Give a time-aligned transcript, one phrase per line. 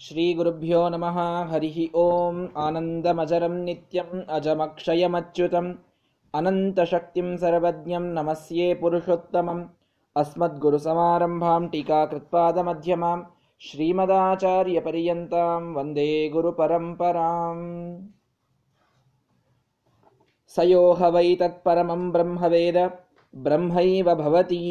[0.00, 1.18] श्रीगुरुभ्यो नमः
[1.50, 5.68] हरिः ॐ आनन्दमजरं नित्यम् अजमक्षयमच्युतम्
[6.34, 9.62] अनन्तशक्तिं सर्वज्ञं नमस्ये पुरुषोत्तमम्
[10.16, 13.18] अस्मद्गुरुसमारम्भां टीकाकृत्पादमध्यमां
[13.60, 17.64] श्रीमदाचार्यपर्यन्तां वन्दे गुरुपरम्पराम्
[20.54, 22.78] स यो ह वै तत्परमं ಬ್ರಹ್ಮವೇದ
[23.34, 24.62] ಬ್ರಹ್ಮೈವ ಭವತಿ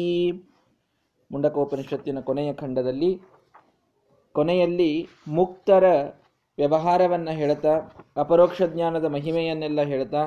[1.30, 3.12] ಮುಂಡಕೋಪನಿಷತ್ತಿನ ಕೊನೆಯ ಖಂಡದಲ್ಲಿ
[4.37, 4.91] ಕೊನೆಯಲ್ಲಿ
[5.37, 5.85] ಮುಕ್ತರ
[6.57, 7.73] ವ್ಯವಹಾರವನ್ನು ಹೇಳ್ತಾ,
[8.23, 10.21] ಅಪರೋಕ್ಷ ಜ್ಞಾನದ ಮಹಿಮೆಯನ್ನೆಲ್ಲ ಹೇಳ್ತಾ,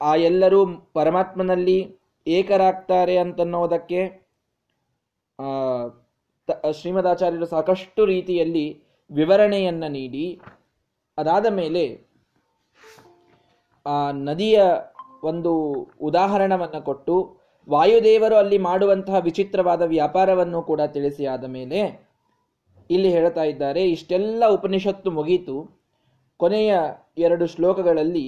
[0.00, 0.60] ಆ ಎಲ್ಲರೂ
[0.98, 1.78] ಪರಮಾತ್ಮನಲ್ಲಿ
[2.26, 4.00] ಏಕರಾಗ್ತಾರೆ ಅಂತನ್ನೋದಕ್ಕೆ
[6.78, 8.66] ಶ್ರೀಮದಾಚಾರ್ಯರು ಸಾಕಷ್ಟು ರೀತಿಯಲ್ಲಿ
[9.10, 10.26] ವಿವರಣೆಯನ್ನು ನೀಡಿ.
[11.18, 11.84] ಅದಾದ ಮೇಲೆ
[13.86, 13.96] ಆ
[14.28, 14.58] ನದಿಯ
[15.30, 15.52] ಒಂದು
[16.08, 17.16] ಉದಾಹರಣವನ್ನು ಕೊಟ್ಟು,
[17.68, 21.80] ವಾಯುದೇವರು ಅಲ್ಲಿ ಮಾಡುವಂತಹ ವಿಚಿತ್ರವಾದ ವ್ಯಾಪಾರವನ್ನು ಕೂಡ ತಿಳಿಸಿ ಆದ ಮೇಲೆ
[22.92, 25.56] ಇಲ್ಲಿ ಹೇಳ್ತಾ ಇದ್ದಾರೆ, ಇಷ್ಟೆಲ್ಲ ಉಪನಿಷತ್ತು ಮುಗೀತು.
[26.36, 26.72] ಕೊನೆಯ
[27.18, 28.26] ಎರಡು ಶ್ಲೋಕಗಳಲ್ಲಿ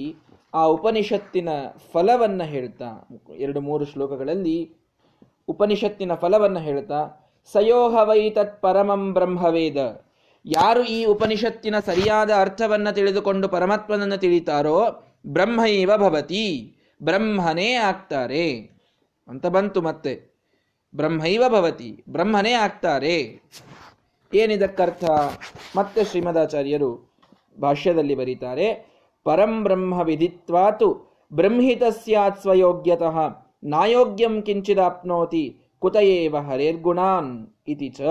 [0.53, 1.49] ಆ ಉಪನಿಷತ್ತಿನ
[1.93, 2.89] ಫಲವನ್ನು ಹೇಳ್ತಾ,
[3.37, 4.57] ಎರಡು ಮೂರು ಶ್ಲೋಕಗಳಲ್ಲಿ
[5.47, 6.99] ಉಪನಿಷತ್ತಿನ ಫಲವನ್ನು ಹೇಳ್ತಾ,
[7.53, 9.79] ಸಯೋಹ ವೈ ತತ್ ಪರಮಂ ಬ್ರಹ್ಮವೇದ.
[10.45, 14.77] ಯಾರು ಈ ಉಪನಿಷತ್ತಿನ ಸರಿಯಾದ ಅರ್ಥವನ್ನು ತಿಳಿದುಕೊಂಡು ಪರಮಾತ್ಮನನ್ನು ತಿಳಿತಾರೋ
[15.27, 16.45] ಬ್ರಹ್ಮೈವ ಭವತಿ,
[17.03, 18.45] ಬ್ರಹ್ಮನೇ ಆಗ್ತಾರೆ.
[19.27, 20.13] ಅಂತ ಬಂತು ಮತ್ತೆ.
[20.95, 23.15] ಬ್ರಹ್ಮೈವ ಭವತಿ, ಬ್ರಹ್ಮನೇ ಆಗ್ತಾರೆ.
[24.41, 25.03] ಏನಿದಕ್ಕರ್ಥ
[25.77, 26.91] ಮತ್ತೆ ಶ್ರೀಮದಾಚಾರ್ಯರು
[27.57, 28.67] ಭಾಷ್ಯದಲ್ಲಿ ಬರೀತಾರೆ,
[29.25, 30.87] ಪರಂ ಬ್ರಹ್ಮ ವಿಧಿತ್ವಾತು
[31.31, 33.17] ಬ್ರಹ್ಮಿತ ಸ್ಯಾತ್ ಸ್ವಯೋಗ್ಯತಃ,
[33.73, 35.45] ನಾಯೋಗ್ಯಂ ಕಿಂಚಿದಾಪ್ನೋತಿ
[35.83, 37.31] ಕುತಯೇವ ಹರೇರ್ಗುಣಾನ್
[37.73, 38.01] ಇತಿ ಚ.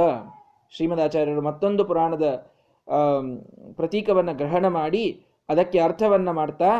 [0.73, 2.27] ಶ್ರೀಮದಾಚಾರ್ಯರು ಮತ್ತೊಂದು ಪುರಾಣದ
[3.79, 5.05] ಪ್ರತೀಕವನ್ನು ಗ್ರಹಣ ಮಾಡಿ
[5.49, 6.71] ಅದಕ್ಕೆ ಅರ್ಥವನ್ನು ಮಾಡ್ತಾ,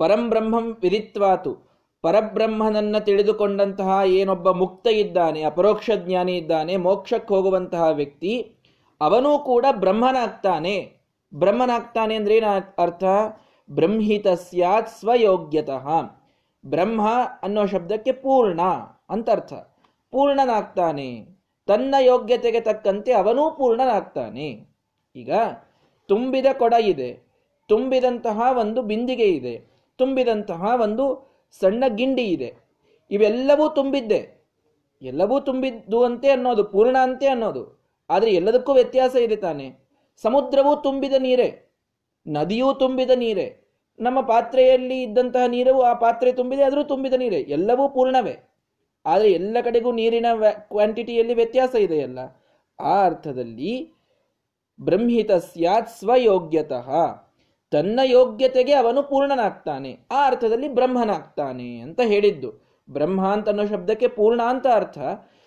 [0.00, 1.52] ಪರಂ ಬ್ರಹ್ಮಂ ವಿಧಿತ್ವಾತು
[2.02, 8.56] ಪರಬ್ರಹ್ಮನನ್ನ ತಿಳಿದುಕೊಂಡಂತಹ ಏನೊಬ್ಬ ಮುಕ್ತ ಇದ್ದಾನೆ, ಅಪರೋಕ್ಷ ಜ್ಞಾನಿ ಇದ್ದಾನೆ, ಮೋಕ್ಷಕ್ಕೆ ಹೋಗುವಂತಹ ವ್ಯಕ್ತಿ,
[9.00, 10.96] ಅವನೂ ಕೂಡ ಬ್ರಹ್ಮನಾಗ್ತಾನೆ.
[11.34, 12.44] ಬ್ರಹ್ಮನಾಗ್ತಾನೆ ಅಂದ್ರೆ ಏನ
[12.78, 13.04] ಅರ್ಥ?
[13.70, 15.88] ಬ್ರಹ್ಮಿತ ಸ್ಯಾತ್ ಸ್ವಯೋಗ್ಯತಃ.
[16.66, 17.00] ಬ್ರಹ್ಮ
[17.42, 18.60] ಅನ್ನೋ ಶಬ್ದಕ್ಕೆ ಪೂರ್ಣ
[19.10, 19.52] ಅಂತ ಅರ್ಥ.
[20.10, 21.26] ಪೂರ್ಣನಾಗ್ತಾನೆ.
[21.66, 24.66] ತನ್ನ ಯೋಗ್ಯತೆಗೆ ತಕ್ಕಂತೆ ಅವನೂ ಪೂರ್ಣನಾಗ್ತಾನೆ.
[25.16, 25.30] ಈಗ
[26.08, 27.26] ತುಂಬಿದ ಕೊಡ ಇದೆ.
[27.68, 29.66] ತುಂಬಿದಂತಹ ಒಂದು ಬಿಂದಿಗೆ ಇದೆ.
[29.98, 32.54] ತುಂಬಿದಂತಹ ಒಂದು ಸಣ್ಣ ಗಿಂಡಿ ಇದೆ.
[33.10, 34.36] ಇವೆಲ್ಲವೂ ತುಂಬಿದ್ದೆ.
[35.02, 37.80] ಎಲ್ಲವೂ ತುಂಬಿದ್ದು ಅಂತೆ ಅನ್ನೋದು, ಪೂರ್ಣ ಅಂತೆ ಅನ್ನೋದು.
[38.10, 39.74] ಆದರೆ ಎಲ್ಲದಕ್ಕೂ ವ್ಯತ್ಯಾಸ ಇದೆ ತಾನೆ.
[40.16, 41.72] ಸಮುದ್ರವೂ ತುಂಬಿದ ನೀರೇ.
[42.28, 43.60] ನದಿಯೂ ತುಂಬಿದ ನೀರೇ.
[44.00, 47.36] ನಮ್ಮ ಪಾತ್ರೆಯಲ್ಲಿ ಇದ್ದಂತಹ ನೀರು ಆ ಪಾತ್ರೆ ತುಂಬಿದೆ, ಆದರೂ ತುಂಬಿದ ನೀರೇ.
[47.36, 48.36] ಎಲ್ಲವೂ ಪೂರ್ಣವೇ.
[49.06, 52.18] ಆದರೆ ಎಲ್ಲ ಕಡೆಗೂ ನೀರಿನ ಕ್ವಾಂಟಿಟಿಯಲ್ಲಿ ವ್ಯತ್ಯಾಸ ಇದೆಯಲ್ಲ.
[52.80, 53.92] ಆ ಅರ್ಥದಲ್ಲಿ
[54.80, 56.90] ಬ್ರಹ್ಮಿತ ಸ್ಯಾತ್ ಸ್ವಯೋಗ್ಯತಃ.
[57.70, 59.98] ತನ್ನ ಯೋಗ್ಯತೆಗೆ ಅವನು ಪೂರ್ಣನಾಗ್ತಾನೆ.
[60.12, 62.66] ಆ ಅರ್ಥದಲ್ಲಿ ಬ್ರಹ್ಮನಾಗ್ತಾನೆ ಅಂತ ಹೇಳಿದ್ದು.
[62.90, 64.98] ಬ್ರಹ್ಮ ಅಂತ ಅನ್ನೋ ಶಬ್ದಕ್ಕೆ ಪೂರ್ಣ ಅಂತ ಅರ್ಥ.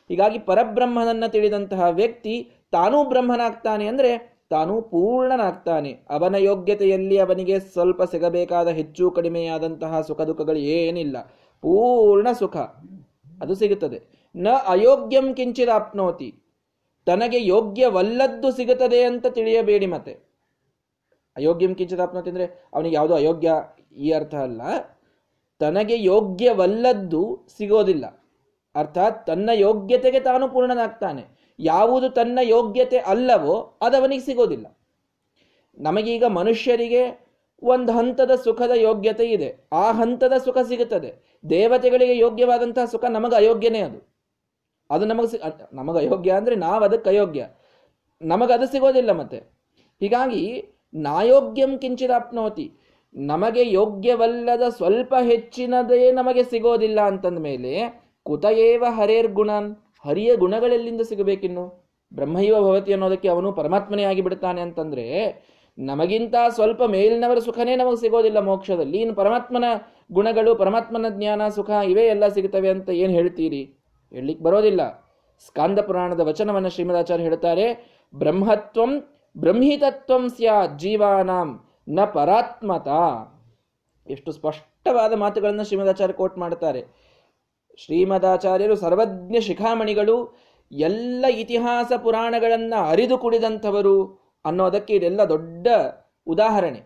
[0.10, 6.00] ಹೀಗಾಗಿ ಪರಬ್ರಹ್ಮನನ್ನ ತಿಳಿದಂತಹ ವ್ಯಕ್ತಿ ತಾನೂ ಬ್ರಹ್ಮನಾಗ್ತಾನೆ ಅಂದ್ರೆ ತಾನೂ ಪೂರ್ಣನಾಗ್ತಾನೆ.
[6.10, 11.22] ಅವನ ಯೋಗ್ಯತೆಯಲ್ಲಿ ಅವನಿಗೆ ಸ್ವಲ್ಪ ಸಿಗಬೇಕಾದ ಹೆಚ್ಚು ಕಡಿಮೆಯಾದಂತಹ ಸುಖ ದುಃಖಗಳು ಏನಿಲ್ಲ.
[11.62, 12.58] ಪೂರ್ಣ ಸುಖ.
[13.42, 14.30] ಅದು ಸಿಗುತ್ತದೆ.
[14.36, 16.36] ನ ಅಯೋಗ್ಯಂ ಕಿಂಚಿದಾಪ್ನೋತಿ.
[17.06, 20.29] ತನಗೆ ಯೋಗ್ಯವಲ್ಲದ್ದು ಸಿಗುತ್ತದೆ ಅಂತ ತಿಳಿಯಬೇಡಿ ಮತ್ತೆ.
[21.36, 23.54] ಅಯೋಗ್ಯಂ ಕಿಂಚಿದಾಪ್ನೋತಿ ಅಂದರೆ ಅವನಿಗೆ ಯಾವುದೋ ಅಯೋಗ್ಯ
[23.98, 24.62] ಈ ಅರ್ಥ ಅಲ್ಲ.
[25.60, 28.06] ತನಗೆ ಯೋಗ್ಯವಲ್ಲದ್ದು ಸಿಗೋದಿಲ್ಲ.
[28.76, 31.40] ಅರ್ಥಾತ್ ತನ್ನ ಯೋಗ್ಯತೆಗೆ ತಾನು ಪೂರ್ಣನಾಗ್ತಾನೆ.
[31.60, 34.78] ಯಾವುದು ತನ್ನ ಯೋಗ್ಯತೆ ಅಲ್ಲವೋ ಅದು ಅವನಿಗೆ ಸಿಗೋದಿಲ್ಲ.
[35.78, 37.30] ನಮಗೀಗ ಮನುಷ್ಯರಿಗೆ
[37.64, 39.70] ಒಂದು ಹಂತದ ಸುಖದ ಯೋಗ್ಯತೆ ಇದೆ.
[39.74, 41.40] ಆ ಹಂತದ ಸುಖ ಸಿಗುತ್ತದೆ.
[41.50, 44.16] ದೇವತೆಗಳಿಗೆ ಯೋಗ್ಯವಾದಂತಹ ಸುಖ ನಮಗೆ ಅಯೋಗ್ಯನೇ ಅದು.
[44.90, 45.42] ಅದು ನಮಗೆ
[45.74, 47.48] ನಮಗೆ ಅಯೋಗ್ಯ ಅಂದರೆ ನಾವು ಅದಕ್ಕೆ ಅಯೋಗ್ಯ
[48.22, 49.38] ನಮಗದು ಸಿಗೋದಿಲ್ಲ ಮತ್ತೆ.
[50.00, 52.72] ಹೀಗಾಗಿ ನಾಯೋಗ್ಯಂ ಕಿಂಚಿದಾಪ್ನೋತಿ
[53.16, 61.90] ನಮಗೆ ಯೋಗ್ಯವಲ್ಲದ ಸ್ವಲ್ಪ ಹೆಚ್ಚಿನದೇ ನಮಗೆ ಸಿಗೋದಿಲ್ಲ ಅಂತಂದ ಮೇಲೆ ಕುತಯೇವ ಹರೇರ್ ಗುಣನ್, ಹರಿಯ ಗುಣಗಳೆಲ್ಲಿಂದ ಸಿಗಬೇಕಿನ್ನು?
[62.14, 65.06] ಬ್ರಹ್ಮೈವ ಭವತಿ ಅನ್ನೋದಕ್ಕೆ ಅವನು ಪರಮಾತ್ಮನೇ ಆಗಿ ಬಿಡ್ತಾನೆ ಅಂತಂದ್ರೆ,
[65.78, 69.64] ನಮಗಿಂತ ಸ್ವಲ್ಪ ಮೇಲಿನವರ ಸುಖನೇ ನಮಗೆ ಸಿಗೋದಿಲ್ಲ ಮೋಕ್ಷದಲ್ಲಿ, ಇನ್ನು ಪರಮಾತ್ಮನ
[70.12, 73.76] ಗುಣಗಳು, ಪರಮಾತ್ಮನ ಜ್ಞಾನ, ಸುಖ ಇವೇ ಎಲ್ಲ ಸಿಗುತ್ತವೆ ಅಂತ ಏನು ಹೇಳ್ತೀರಿ?
[74.14, 74.82] ಹೇಳಲಿಕ್ಕೆ ಬರೋದಿಲ್ಲ.
[75.48, 81.50] ಸ್ಕಾಂದ ಪುರಾಣದ ವಚನವನ್ನು ಶ್ರೀಮದಾಚಾರ್ಯ ಹೇಳ್ತಾರೆ, ಬ್ರಹ್ಮತ್ವಂ ಬ್ರಹ್ಮಿತತ್ವಂ ಸ್ಯಾತ್ ಜೀವಾನಾಂ,
[81.90, 82.88] ನ ಪರಾತ್ಮತ.
[84.08, 86.82] ಎಷ್ಟು ಸ್ಪಷ್ಟವಾದ ಮಾತುಗಳನ್ನು ಶ್ರೀಮದಾಚಾರ್ಯ ಕೋಟ್ ಮಾಡ್ತಾರೆ
[87.78, 90.18] ಶ್ರೀಮದಾಚಾರ್ಯರು ಸರ್ವಜ್ಞ ಶಿಖಾಮಣಿಗಳು,
[90.72, 93.96] ಎಲ್ಲ ಇತಿಹಾಸ ಪುರಾಣಗಳನ್ನು ಅರಿದು ಕುಡಿದಂಥವರು
[94.46, 95.68] ಅನ್ನೋದಕ್ಕೆ ಇದೆಲ್ಲ ದೊಡ್ಡ
[96.28, 96.82] ಉದಾಹರಣೆ.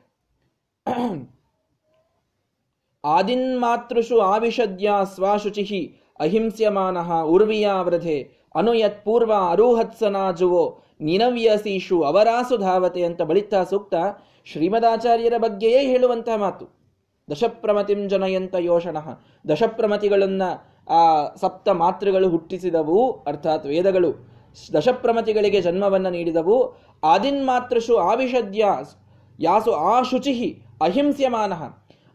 [3.03, 5.81] ಆದಿನ್ಮಾತೃಷು ಆವಿಷದ್ಯ ಸ್ವಾಶುಚಿಹಿ
[6.19, 10.65] ಅಹಿಂಸ್ಯಮಾನ ಉರ್ವಿಯಾವ್ರಧೆ ಅನುಯತ್ ಪೂರ್ವ ಅರುಹತ್ಸನಾಜುವೋ,
[11.09, 13.93] ನಿನವ್ಯಸೀಶು ಅವರಾಸು ಧಾವತೆ ಅಂತ ಬಳಿತಾ ಸೂಕ್ತ
[14.47, 16.65] ಶ್ರೀಮದಾಚಾರ್ಯರ ಬಗ್ಗೆಯೇ ಹೇಳುವಂತಹ ಮಾತು.
[17.27, 18.97] ದಶಪ್ರಮತಿಂ ಜನಯಂತ ಯೋಷಣ.
[19.51, 20.49] ದಶಪ್ರಮತಿಗಳನ್ನು
[20.97, 21.01] ಆ
[21.41, 22.97] ಸಪ್ತ ಮಾತೃಗಳು ಹುಟ್ಟಿಸಿದವು,
[23.29, 24.11] ಅರ್ಥಾತ್ ವೇದಗಳು,
[24.77, 26.57] ದಶಪ್ರಮತಿಗಳಿಗೆ ಜನ್ಮವನ್ನು ನೀಡಿದವು.
[27.03, 28.65] ಆದಿನ್ ಆದಿನ್ಮಾತೃಷು ಆವಿಷದ್ಯ
[29.39, 30.49] ಯಾಸು ಆ ಶುಚಿಹಿ
[30.81, 31.61] ಅಹಿಂಸ್ಯಮಾನಃ.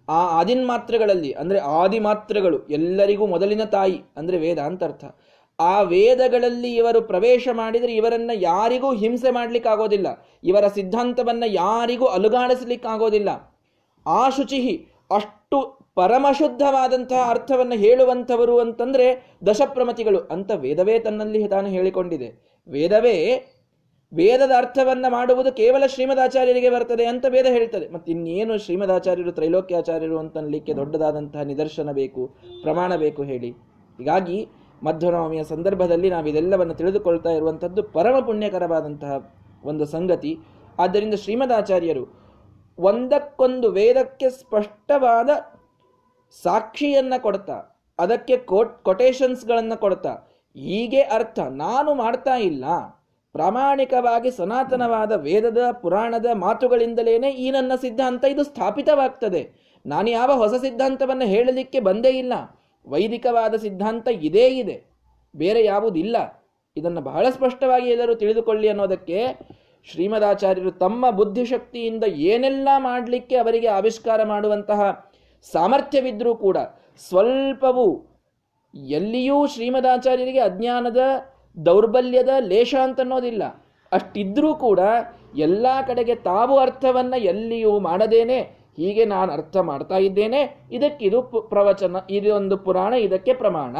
[0.08, 4.58] ಆ ಆದಿನ್ ಮಾತ್ರಗಳಲ್ಲಿ ಅಂದರೆ ಅಂದ್ರೆ ಆದಿಮಾತ್ರಗಳು ಎಲ್ಲರಿಗೂ ಮೊದಲಿನ ತಾಯಿ, ಅಂದರೆ ವೇದ
[4.88, 5.04] ಅರ್ಥ.
[5.60, 10.06] ಆ ವೇದಗಳಲ್ಲಿ ಇವರು ಪ್ರವೇಶ ಮಾಡಿದರೆ ಇವರನ್ನು ಯಾರಿಗೂ ಹಿಂಸೆ ಮಾಡಲಿಕ್ಕಾಗೋದಿಲ್ಲ.
[10.44, 13.58] ಇವರ ಸಿದ್ಧಾಂತವನ್ನು ಯಾರಿಗೂ ಅಲುಗಾಡಿಸ್ಲಿಕ್ಕಾಗೋದಿಲ್ಲ.
[14.06, 20.18] ಆ ಶುಚಿಹಿ ಅಷ್ಟು ಪರಮಶುದ್ಧವಾದಂತಹ ಅರ್ಥವನ್ನು ಹೇಳುವಂಥವರು ಅಂತಂದರೆ ದಶಪ್ರಮತಿಗಳು.
[20.18, 22.28] ಅಂತ ವೇದವೇ ತನ್ನಲ್ಲಿ ತಾನು ಹೇಳಿಕೊಂಡಿದೆ.
[22.68, 23.44] ವೇದವೇ
[24.14, 27.88] ವೇದದ ಅರ್ಥವನ್ನು ಮಾಡುವುದು ಕೇವಲ ಶ್ರೀಮದಾಚಾರ್ಯರಿಗೆ ಬರ್ತದೆ ಅಂತ ವೇದ ಹೇಳ್ತದೆ.
[27.88, 33.50] ಮತ್ತೆ ಇನ್ನೇನು ಶ್ರೀಮದಾಚಾರ್ಯರು, ತ್ರೈಲೋಕ್ಯಾಚಾರ್ಯರು ಅಂತನಲಿಕ್ಕೆ ದೊಡ್ಡದಾದಂತಹ ನಿದರ್ಶನ ಬೇಕು, ಪ್ರಮಾಣ ಬೇಕು ಹೇಳಿ.
[33.98, 34.48] ಹೀಗಾಗಿ
[34.82, 39.34] ಮಧ್ವನವಮಿಯ ಸಂದರ್ಭದಲ್ಲಿ ನಾವು ಇದೆಲ್ಲವನ್ನು ತಿಳಿದುಕೊಳ್ತಾ ಇರುವಂಥದ್ದು ಪರಮ ಪುಣ್ಯಕರವಾದಂತಹ
[39.64, 40.38] ಒಂದು ಸಂಗತಿ.
[40.78, 42.04] ಆದ್ದರಿಂದ ಶ್ರೀಮದಾಚಾರ್ಯರು
[42.78, 45.30] ಒಂದಕ್ಕೊಂದು ವೇದಕ್ಕೆ ಸ್ಪಷ್ಟವಾದ
[46.42, 47.56] ಸಾಕ್ಷಿಯನ್ನ ಕೊಡ್ತಾ,
[47.98, 50.12] ಅದಕ್ಕೆ ಕೋಟ್ ಕೊಟೇಶನ್ಸ್ಗಳನ್ನು ಕೊಡ್ತಾ,
[50.56, 51.38] ಹೀಗೆ ಅರ್ಥ.
[51.38, 52.64] ನಾನು ಮಾಡ್ತಾ ಇಲ್ಲ.
[53.32, 59.42] ಪ್ರಾಮಾಣಿಕವಾಗಿ ಸನಾತನವಾದ ವೇದದ, ಪುರಾಣದ ಮಾತುಗಳಿಂದಲೇನೆ ಈ ನನ್ನ ಸಿದ್ಧಾಂತ ಇದು ಸ್ಥಾಪಿತವಾಗ್ತದೆ.
[59.86, 62.32] ನಾನು ಯಾವ ಹೊಸ ಸಿದ್ಧಾಂತವನ್ನು ಹೇಳಲಿಕ್ಕೆ ಬಂದೇ ಇಲ್ಲ.
[62.86, 64.84] ವೈದಿಕವಾದ ಸಿದ್ಧಾಂತ ಇದೇ ಇದೆ.
[65.36, 66.42] ಬೇರೆ ಯಾವುದಿಲ್ಲ.
[66.76, 69.26] ಇದನ್ನು ಬಹಳ ಸ್ಪಷ್ಟವಾಗಿ ಎಲ್ಲರೂ ತಿಳಿದುಕೊಳ್ಳಿ ಅನ್ನೋದಕ್ಕೆ
[69.84, 75.10] ಶ್ರೀಮದಾಚಾರ್ಯರು ತಮ್ಮ ಬುದ್ಧಿಶಕ್ತಿಯಿಂದ ಏನೆಲ್ಲ ಮಾಡಲಿಕ್ಕೆ ಅವರಿಗೆ ಆವಿಷ್ಕಾರ ಮಾಡುವಂತಹ
[75.52, 76.56] ಸಾಮರ್ಥ್ಯವಿದ್ರೂ ಕೂಡ
[77.08, 78.18] ಸ್ವಲ್ಪವೂ
[78.74, 80.96] ಎಲ್ಲಿಯೂ ಶ್ರೀಮದಾಚಾರ್ಯರಿಗೆ ಅಜ್ಞಾನದ
[81.66, 83.42] ದೌರ್ಬಲ್ಯದ ಲೇಷ ಅಂತನ್ನೋದಿಲ್ಲ.
[83.92, 84.80] ಅಷ್ಟಿದ್ರೂ ಕೂಡ
[85.38, 90.40] ಎಲ್ಲ ಕಡೆಗೆ ತಾವು ಅರ್ಥವನ್ನು ಎಲ್ಲಿಯೂ ಮಾಡದೇನೆ ಹೀಗೆ ನಾನು ಅರ್ಥ ಮಾಡ್ತಾ ಇದ್ದೇನೆ.
[90.72, 91.18] ಇದಕ್ಕಿದು
[91.52, 93.76] ಪ್ರವಚನ ಇದೊಂದು ಪುರಾಣ, ಇದಕ್ಕೆ ಪ್ರಮಾಣ.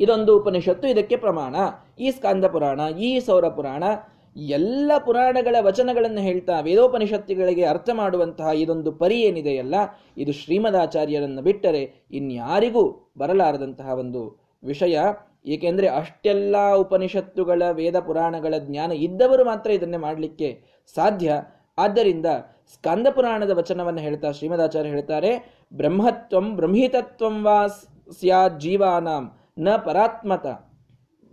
[0.00, 1.54] ಇದೊಂದು ಉಪನಿಷತ್ತು, ಇದಕ್ಕೆ ಪ್ರಮಾಣ.
[2.00, 3.84] ಈ ಸ್ಕಾಂದ ಪುರಾಣ, ಈ ಸೌರ ಪುರಾಣ,
[4.36, 9.74] ಎಲ್ಲ ಪುರಾಣಗಳ ವಚನಗಳನ್ನು ಹೇಳ್ತಾ ವೇದೋಪನಿಷತ್ತುಗಳಿಗೆ ಅರ್ಥ ಮಾಡುವಂತಹ ಇದೊಂದು ಪರಿ ಏನಿದೆಯಲ್ಲ,
[10.18, 12.84] ಇದು ಶ್ರೀಮದಾಚಾರ್ಯರನ್ನು ಬಿಟ್ಟರೆ ಇನ್ಯಾರಿಗೂ
[13.18, 14.22] ಬರಲಾರದಂತಹ ಒಂದು
[14.64, 14.98] ವಿಷಯ.
[15.46, 20.50] ಏಕೆಂದರೆ ಅಷ್ಟೆಲ್ಲ ಉಪನಿಷತ್ತುಗಳ, ವೇದ ಪುರಾಣಗಳ ಜ್ಞಾನ ಇದ್ದವರು ಮಾತ್ರ ಇದನ್ನೇ ಮಾಡಲಿಕ್ಕೆ
[20.94, 21.32] ಸಾಧ್ಯ.
[21.78, 22.26] ಆದ್ದರಿಂದ
[22.74, 27.66] ಸ್ಕಂದ ಪುರಾಣದ ವಚನವನ್ನು ಹೇಳ್ತಾ ಶ್ರೀಮದಾಚಾರ್ಯ ಹೇಳ್ತಾರೆ, ಬ್ರಹ್ಮತ್ವಂ ಬ್ರಹ್ಮಿತತ್ವಂ ವಾ
[28.20, 30.46] ಸ್ಯಾತ್ ಜೀವಾನಾಂ, ನ ಪರಾತ್ಮತ.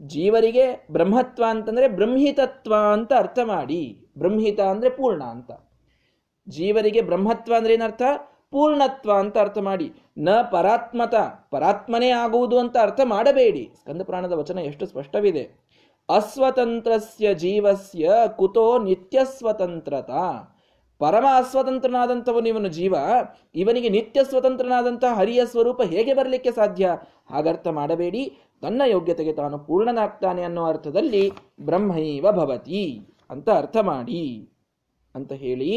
[0.02, 4.08] ಜೀವರಿಗೆ ಬ್ರಹ್ಮತ್ವ ಅಂತಂದ್ರೆ ಬ್ರಹ್ಮಿತತ್ವ ಅಂತ ಅರ್ಥ ಮಾಡಿ.
[4.18, 5.52] ಬ್ರಹ್ಮಿತ ಅಂದ್ರೆ ಪೂರ್ಣ ಅಂತ.
[6.50, 8.02] ಜೀವರಿಗೆ ಬ್ರಹ್ಮತ್ವ ಅಂದ್ರೆ ಏನರ್ಥ?
[8.52, 9.94] ಪೂರ್ಣತ್ವ ಅಂತ ಅರ್ಥ ಮಾಡಿ.
[10.18, 11.16] ನ ಪರಾತ್ಮತ,
[11.52, 13.72] ಪರಾತ್ಮನೇ ಆಗುವುದು ಅಂತ ಅರ್ಥ ಮಾಡಬೇಡಿ.
[13.80, 15.70] ಸ್ಕಂದ ಪುರಾಣದ ವಚನ ಎಷ್ಟು ಸ್ಪಷ್ಟವಿದೆ.
[16.10, 20.10] ಅಸ್ವತಂತ್ರಸ್ಯ ಜೀವಸ್ಯ ಕುತೋ ನಿತ್ಯ ಸ್ವತಂತ್ರತ
[21.00, 22.96] ಪರಮ ಅಸ್ವತಂತ್ರನಾದಂಥವನು ಇವನು ಜೀವ.
[23.56, 26.86] ಇವನಿಗೆ ನಿತ್ಯ ಸ್ವತಂತ್ರನಾದಂಥ ಹರಿಯ ಸ್ವರೂಪ ಹೇಗೆ ಬರಲಿಕ್ಕೆ ಸಾಧ್ಯ?
[27.30, 28.24] ಹಾಗರ್ಥ ಮಾಡಬೇಡಿ.
[28.62, 31.24] ತನ್ನ ಯೋಗ್ಯತೆಗೆ ತಾನು ಪೂರ್ಣನಾಗ್ತಾನೆ ಅನ್ನೋ ಅರ್ಥದಲ್ಲಿ
[31.62, 32.84] ಬ್ರಹ್ಮೈವ ಭವತಿ
[33.30, 34.24] ಅಂತ ಅರ್ಥ ಮಾಡಿ
[35.16, 35.72] ಅಂತ ಹೇಳಿ.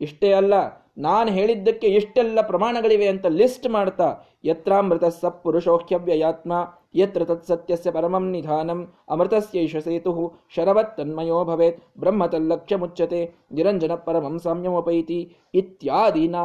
[0.00, 0.54] ಇಷ್ಟೇ ಅಲ್ಲ,
[0.98, 4.08] ನಾನು ಹೇಳಿದ್ದಕ್ಕೆ ಇಷ್ಟೆಲ್ಲ ಪ್ರಮಾಣಗಳಿವೆ ಅಂತ ಲಿಸ್ಟ್ ಮಾಡ್ತಾ
[4.44, 6.52] ಯತ್ರಾಮೃತ ಸಪ್ ಪುರುಷೋಖ್ಯವ್ಯಯಾತ್ಮ
[6.96, 10.12] ಯತ್ರ ತತ್ಸತ್ಯಸ್ಯ ಪರಮಂ ನಿಧಾನಂ ಅಮೃತಸ್ಯೈಷ ಸೇತು
[10.54, 13.20] ಶರವತ್ ತನ್ಮಯೋ ಭವೇತ್ ಬ್ರಹ್ಮ ತಲ್ಲಕ್ಷ ಮುಚ್ಚತೆ
[13.52, 16.44] ನಿರಂಜನ ಪರಮಂ ಸಾಮ್ಯಮೋಪೈತಿ ಇತ್ಯಾದಿನಾ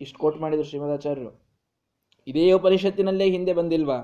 [0.00, 1.30] ಇಷ್ಟು ಕೋಟ್ ಮಾಡಿದರು ಶ್ರೀಮದಾಚಾರ್ಯರು.
[2.26, 3.98] ಇದೇ ಉಪನಿಷತ್ತಿನಲ್ಲೇ ಹಿಂದೆ ಬಂದಿಲ್ವಾ?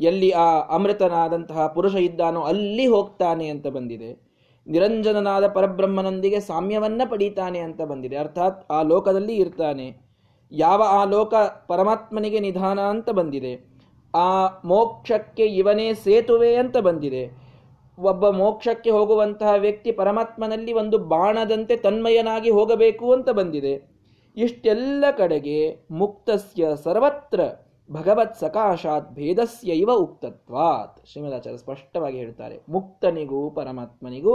[0.00, 4.10] ಎಲ್ಲಿ ಆ ಅಮೃತನಾದಂತಹ ಪುರುಷ ಇದ್ದಾನೋ ಅಲ್ಲಿ ಹೋಗ್ತಾನೆ ಅಂತ ಬಂದಿದೆ.
[4.66, 8.16] ನಿರಂಜನನಾದ ಪರಬ್ರಹ್ಮನೊಂದಿಗೆ ಸಾಮ್ಯವನ್ನ ಪಡೀತಾನೆ ಅಂತ ಬಂದಿದೆ.
[8.16, 9.96] ಅರ್ಥಾತ್ ಆ ಲೋಕದಲ್ಲಿ ಇರ್ತಾನೆ.
[10.52, 11.34] ಯಾವ ಆ ಲೋಕ
[11.68, 13.69] ಪರಮಾತ್ಮನಿಗೆ ನಿಧಾನ ಅಂತ ಬಂದಿದೆ.
[14.14, 14.30] ಆ
[14.64, 17.22] ಮೋಕ್ಷಕ್ಕೆ ಇವನೇ ಸೇತುವೆ ಅಂತ ಬಂದಿದೆ.
[17.98, 23.74] ಒಬ್ಬ ಮೋಕ್ಷಕ್ಕೆ ಹೋಗುವಂತಹ ವ್ಯಕ್ತಿ ಪರಮಾತ್ಮನಲ್ಲಿ ಒಂದು ಬಾಣದಂತೆ ತನ್ಮಯನಾಗಿ ಹೋಗಬೇಕು ಅಂತ ಬಂದಿದೆ.
[24.36, 25.58] ಇಷ್ಟೆಲ್ಲ ಕಡೆಗೆ
[25.90, 27.40] ಮುಕ್ತಸ್ಯ ಸರ್ವತ್ರ
[27.90, 30.98] ಭಗವತ್ ಸಕಾಶಾತ್ ಭೇದಸ್ಯ ಇವ ಉಕ್ತತ್ವಾತ್.
[31.10, 34.34] ಶ್ರೀಮದಾಚಾರ್ಯ ಸ್ಪಷ್ಟವಾಗಿ ಹೇಳ್ತಾರೆ, ಮುಕ್ತನಿಗೂ ಪರಮಾತ್ಮನಿಗೂ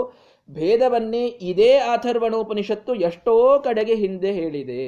[0.49, 4.83] ಭೇದವನ್ನೇ ಇದೇ ಅಥರ್ವಣೋಪನಿಷತ್ತು ಎಷ್ಟೋ ಕಡೆಗೆ ಹಿಂದೆ ಹೇಳಿದೆ.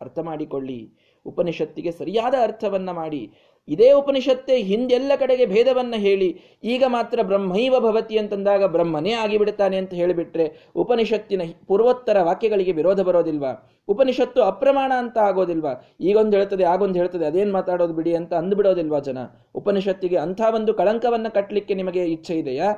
[0.00, 0.80] ಅರ್ಥ ಮಾಡಿಕೊಳ್ಳಿ,
[1.26, 3.22] ಉಪನಿಷತ್ತಿಗೆ ಸರಿಯಾದ ಅರ್ಥವನ್ನು ಮಾಡಿ
[3.68, 6.28] ಇದೇ ಉಪನಿಷತ್ತೇ ಹಿಂದೆಲ್ಲ ಕಡೆಗೆ ಭೇದವನ್ನು ಹೇಳಿ,
[6.64, 10.46] ಈಗ ಮಾತ್ರ ಬ್ರಹ್ಮೈವ ಭವತಿ ಅಂತಂದಾಗ ಬ್ರಹ್ಮನೇ ಆಗಿಬಿಡುತ್ತಾನೆ ಅಂತ ಹೇಳಿಬಿಟ್ರೆ
[10.76, 13.52] ಉಪನಿಷತ್ತಿನ ಪೂರ್ವೋತ್ತರ ವಾಕ್ಯಗಳಿಗೆ ವಿರೋಧ ಬರೋದಿಲ್ವಾ?
[13.88, 15.72] ಉಪನಿಷತ್ತು ಅಪ್ರಮಾಣ ಅಂತ ಆಗೋದಿಲ್ವಾ?
[16.00, 19.18] ಈಗೊಂದು ಹೇಳ್ತದೆ, ಆಗೊಂದು ಹೇಳ್ತದೆ, ಅದೇನು ಮಾತಾಡೋದು ಬಿಡಿ ಅಂತ ಅಂದ್ಬಿಡೋದಿಲ್ವಾ ಜನ?
[19.54, 22.70] ಉಪನಿಷತ್ತಿಗೆ ಅಂಥ ಒಂದು ಕಳಂಕವನ್ನು ಕಟ್ಟಲಿಕ್ಕೆ ನಿಮಗೆ ಇಚ್ಛೆ ಇದೆಯಾ?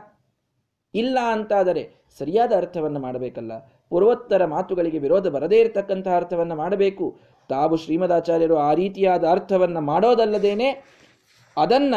[0.94, 1.82] ಇಲ್ಲ ಅಂತಾದರೆ
[2.18, 3.52] ಸರಿಯಾದ ಅರ್ಥವನ್ನು ಮಾಡಬೇಕಲ್ಲ.
[3.92, 7.06] ಪೂರ್ವೋತ್ತರ ಮಾತುಗಳಿಗೆ ವಿರೋಧ ಬರದೇ ಇರತಕ್ಕಂತಹ ಅರ್ಥವನ್ನು ಮಾಡಬೇಕು.
[7.48, 10.68] ತಾವು ಶ್ರೀಮದಾಚಾರ್ಯರು ಆ ರೀತಿಯಾದ ಅರ್ಥವನ್ನು ಮಾಡೋದಲ್ಲದೇನೆ
[11.56, 11.94] ಅದನ್ನ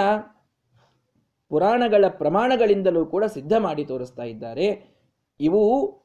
[1.52, 4.68] ಪುರಾಣಗಳ ಪ್ರಮಾಣಗಳಿಂದಲೂ ಕೂಡ ಸಿದ್ಧ ಮಾಡಿ ತೋರಿಸ್ತಾ ಇದ್ದಾರೆ.
[5.40, 5.62] ಇವು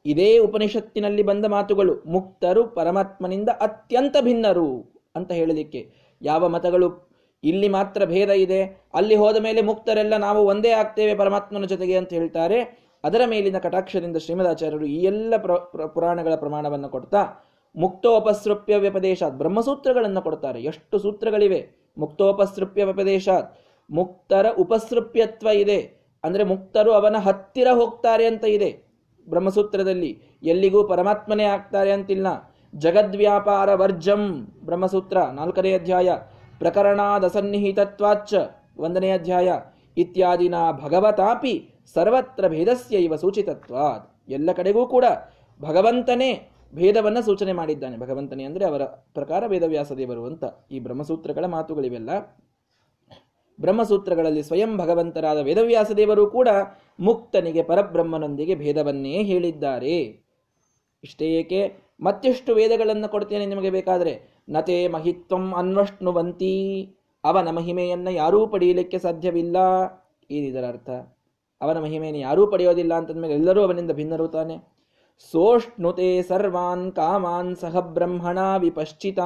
[0.06, 1.94] ಇದೇ ಉಪನಿಷತ್ತಿನಲ್ಲಿ ಬಂದ ಮಾತುಗಳು.
[2.06, 4.68] ಮುಕ್ತರು ಪರಮಾತ್ಮನಿಂದ ಅತ್ಯಂತ ಭಿನ್ನರು
[5.16, 5.80] ಅಂತ ಹೇಳಲಿಕ್ಕೆ
[6.22, 6.88] ಯಾವ ಮತಗಳು
[7.44, 8.60] ಇಲ್ಲಿ ಮಾತ್ರ ಭೇದ ಇದೆ.
[8.94, 12.58] ಅಲ್ಲಿ ಹೋದ ಮೇಲೆ ಮುಕ್ತರೆಲ್ಲ ನಾವು ಒಂದೇ ಆಗ್ತೇವೆ ಪರಮಾತ್ಮನ ಜೊತೆಗೆ ಅಂತ ಹೇಳ್ತಾರೆ.
[13.04, 15.34] ಅದರ ಮೇಲಿನ ಕಟಾಕ್ಷದಿಂದ ಶ್ರೀಮದಾಚಾರ್ಯರು ಈ ಎಲ್ಲ
[15.94, 17.22] ಪುರಾಣಗಳ ಪ್ರಮಾಣವನ್ನು ಕೊಡ್ತಾ
[17.76, 19.34] ಮುಕ್ತೋಪಸೃಪ್ಯ ವ್ಯಪದೇಶಾತ್.
[19.34, 20.62] ಬ್ರಹ್ಮಸೂತ್ರಗಳನ್ನು ಕೊಡ್ತಾರೆ.
[20.62, 21.70] ಎಷ್ಟು ಸೂತ್ರಗಳಿವೆ?
[21.98, 23.58] ಮುಕ್ತೋಪಸೃಪ್ಯ ವ್ಯಪದೇಶಾತ್.
[23.90, 25.96] ಮುಕ್ತರ ಉಪಸೃಪ್ಯತ್ವ ಇದೆ.
[26.24, 28.82] ಅಂದರೆ ಮುಕ್ತರು ಅವನ ಹತ್ತಿರ ಹೋಗ್ತಾರೆ ಅಂತ ಇದೆ.
[29.28, 32.26] ಬ್ರಹ್ಮಸೂತ್ರದಲ್ಲಿ ಎಲ್ಲಿಗೂ ಪರಮಾತ್ಮನೇ ಆಗ್ತಾರೆ ಅಂತಿಲ್ಲ.
[32.74, 36.12] ಜಗದ್ವ್ಯಾಪಾರ ವರ್ಜಂ ಬ್ರಹ್ಮಸೂತ್ರ, ನಾಲ್ಕನೇ ಅಧ್ಯಾಯ.
[36.58, 38.34] ಪ್ರಕರಣಾದ ಸನ್ನಿಹಿತತ್ವಾಚ್ಚ
[38.78, 39.52] ಒಂದನೇ ಅಧ್ಯಾಯ.
[39.96, 43.12] ಇತ್ಯಾದಿನ ಭಗವತಾಪಿ ಸರ್ವತ್ರ ಭೇದಸ್ಯ ಇವ
[44.28, 45.04] ಎಲ್ಲ ಕಡೆಗೂ ಕೂಡ
[45.60, 47.96] ಭಗವಂತನೇ ಭೇದವನ್ನ ಸೂಚನೆ ಮಾಡಿದ್ದಾನೆ.
[47.96, 52.10] ಭಗವಂತನೇ ಅಂದರೆ ಅವರ ಪ್ರಕಾರ ವೇದವ್ಯಾಸ ದೇವರು ಅಂತ ಈ ಬ್ರಹ್ಮಸೂತ್ರಗಳ ಮಾತುಗಳಿವೆಲ್ಲ.
[53.60, 56.48] ಬ್ರಹ್ಮಸೂತ್ರಗಳಲ್ಲಿ ಸ್ವಯಂ ಭಗವಂತರಾದ ವೇದವ್ಯಾಸ ದೇವರು ಕೂಡ
[57.00, 60.22] ಮುಕ್ತನಿಗೆ ಪರಬ್ರಹ್ಮನೊಂದಿಗೆ ಭೇದವನ್ನೇ ಹೇಳಿದ್ದಾರೆ.
[61.04, 61.76] ಇಷ್ಟೇ ಏಕೆ?
[62.00, 64.42] ಮತ್ತೆಷ್ಟು ವೇದಗಳನ್ನು ಕೊಡ್ತೇನೆ ನಿಮಗೆ ಬೇಕಾದರೆ?
[64.48, 66.82] ನತೆ ಮಹಿತ್ವಂ ಅನ್ವಷ್ಣುವಂತಿ,
[67.24, 69.56] ಅವನ ಮಹಿಮೆಯನ್ನು ಯಾರೂ ಪಡೆಯಲಿಕ್ಕೆ ಸಾಧ್ಯವಿಲ್ಲ.
[70.30, 70.90] ಏನಿದರ ಅರ್ಥ
[71.60, 74.75] ಅವನ ಮಹಿಮೆಯನ್ನು ಯಾರೂ ಪಡೆಯೋದಿಲ್ಲ ಅಂತಂದ್ಮೇಲೆ ಎಲ್ಲರೂ ಅವನಿಂದ ಭಿನ್ನರು ತಾನೆ.
[75.18, 79.18] ಸೋಷ್ಣುತೆ ಸರ್ವಾನ್ ಕಾಮಾನ್ ಸಹ ಬ್ರಹ್ಮಣ ವಿಪಶ್ಚಿತ.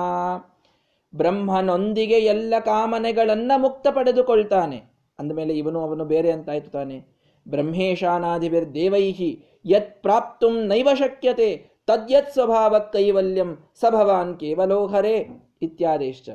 [1.16, 4.82] ಬ್ರಹ್ಮನೊಂದಿಗೆ ಎಲ್ಲ ಕಾಮನೆಗಳನ್ನ ಮುಕ್ತ ಪಡೆದುಕೊಳ್ತಾನೆ.
[5.18, 7.06] ಅಂದಮೇಲೆ ಇವನು ಅವನು ಬೇರೆ ಅಂತಾಯ್ತು ತಾನೆ.
[7.48, 13.56] ಬ್ರಹ್ಮೇಶಾನಾಧಿಬಿರ್ ದೇವೈಹಿ ಯತ್ ಪ್ರಾಪ್ತು ನೈವ ಶಕ್ಯತೆ, ತದ್ಯತ್ ಸ್ವಭಾವ ಕೈವಲ್ಯಂ
[13.90, 15.28] ಭವಾನ್ ಕೇವಲೋಹರೇ
[15.62, 16.28] ಇತ್ಯಾದಿಶ್ಚ.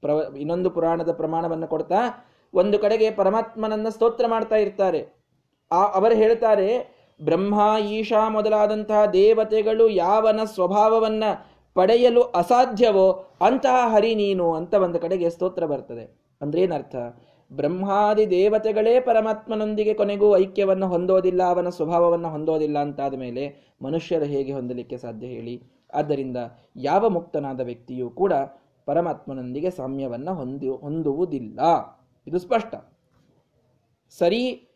[0.00, 5.22] ಪ್ರವ, ಇನ್ನೊಂದು ಪುರಾಣದ ಪ್ರಮಾಣವನ್ನು ಕೊಡ್ತಾ, ಒಂದು ಕಡೆಗೆ ಪರಮಾತ್ಮನನ್ನ ಸ್ತೋತ್ರ ಮಾಡ್ತಾ ಇರ್ತಾರೆ.
[5.72, 11.24] ಆ, ಅವರು ಹೇಳ್ತಾರೆ ಬ್ರಹ್ಮ ಈಶಾ ಮೊದಲಾದಂತಹ ದೇವತೆಗಳು ಯಾವನ ಸ್ವಭಾವವನ್ನ
[11.74, 16.22] ಪಡೆಯಲು ಅಸಾಧ್ಯವೋ ಅಂತಹ ಹರಿ ನೀನು ಅಂತ ಒಂದು ಕಡೆಗೆ ಸ್ತೋತ್ರ ಬರ್ತದೆ.
[16.40, 16.96] ಅಂದ್ರೇನರ್ಥ
[17.52, 25.26] ಬ್ರಹ್ಮಾದಿ ದೇವತೆಗಳೇ ಪರಮಾತ್ಮನೊಂದಿಗೆ ಕೊನೆಗೂ ಐಕ್ಯವನ್ನು ಹೊಂದೋದಿಲ್ಲ, ಅವನ ಸ್ವಭಾವವನ್ನು ಹೊಂದೋದಿಲ್ಲ ಅಂತಾದ ಮೇಲೆ ಮನುಷ್ಯರು ಹೇಗೆ ಹೊಂದಲಿಕ್ಕೆ ಸಾಧ್ಯ
[25.26, 25.62] ಹೇಳಿ?
[25.94, 26.36] ಆದ್ದರಿಂದ
[26.76, 28.32] ಯಾವ ಮುಕ್ತನಾದ ವ್ಯಕ್ತಿಯೂ ಕೂಡ
[28.84, 31.60] ಪರಮಾತ್ಮನೊಂದಿಗೆ ಸಾಮ್ಯವನ್ನು ಹೊಂದಿ, ಹೊಂದುವುದಿಲ್ಲ.
[32.26, 32.74] ಇದು ಸ್ಪಷ್ಟ.
[34.18, 34.68] ಸರಿ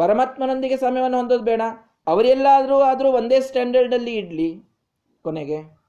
[0.00, 1.62] ಪರಮಾತ್ಮನೊಂದಿಗೆ ಸಮಯವನ್ನು ಹೊಂದೋದು ಬೇಡ.
[2.06, 4.62] ಅವರೆಲ್ಲಾದರೂ ಆದರೂ ಒಂದೇ ಸ್ಟ್ಯಾಂಡರ್ಡಲ್ಲಿ ಇಡಲಿ
[5.24, 5.80] ಕೊನೆಗೆ.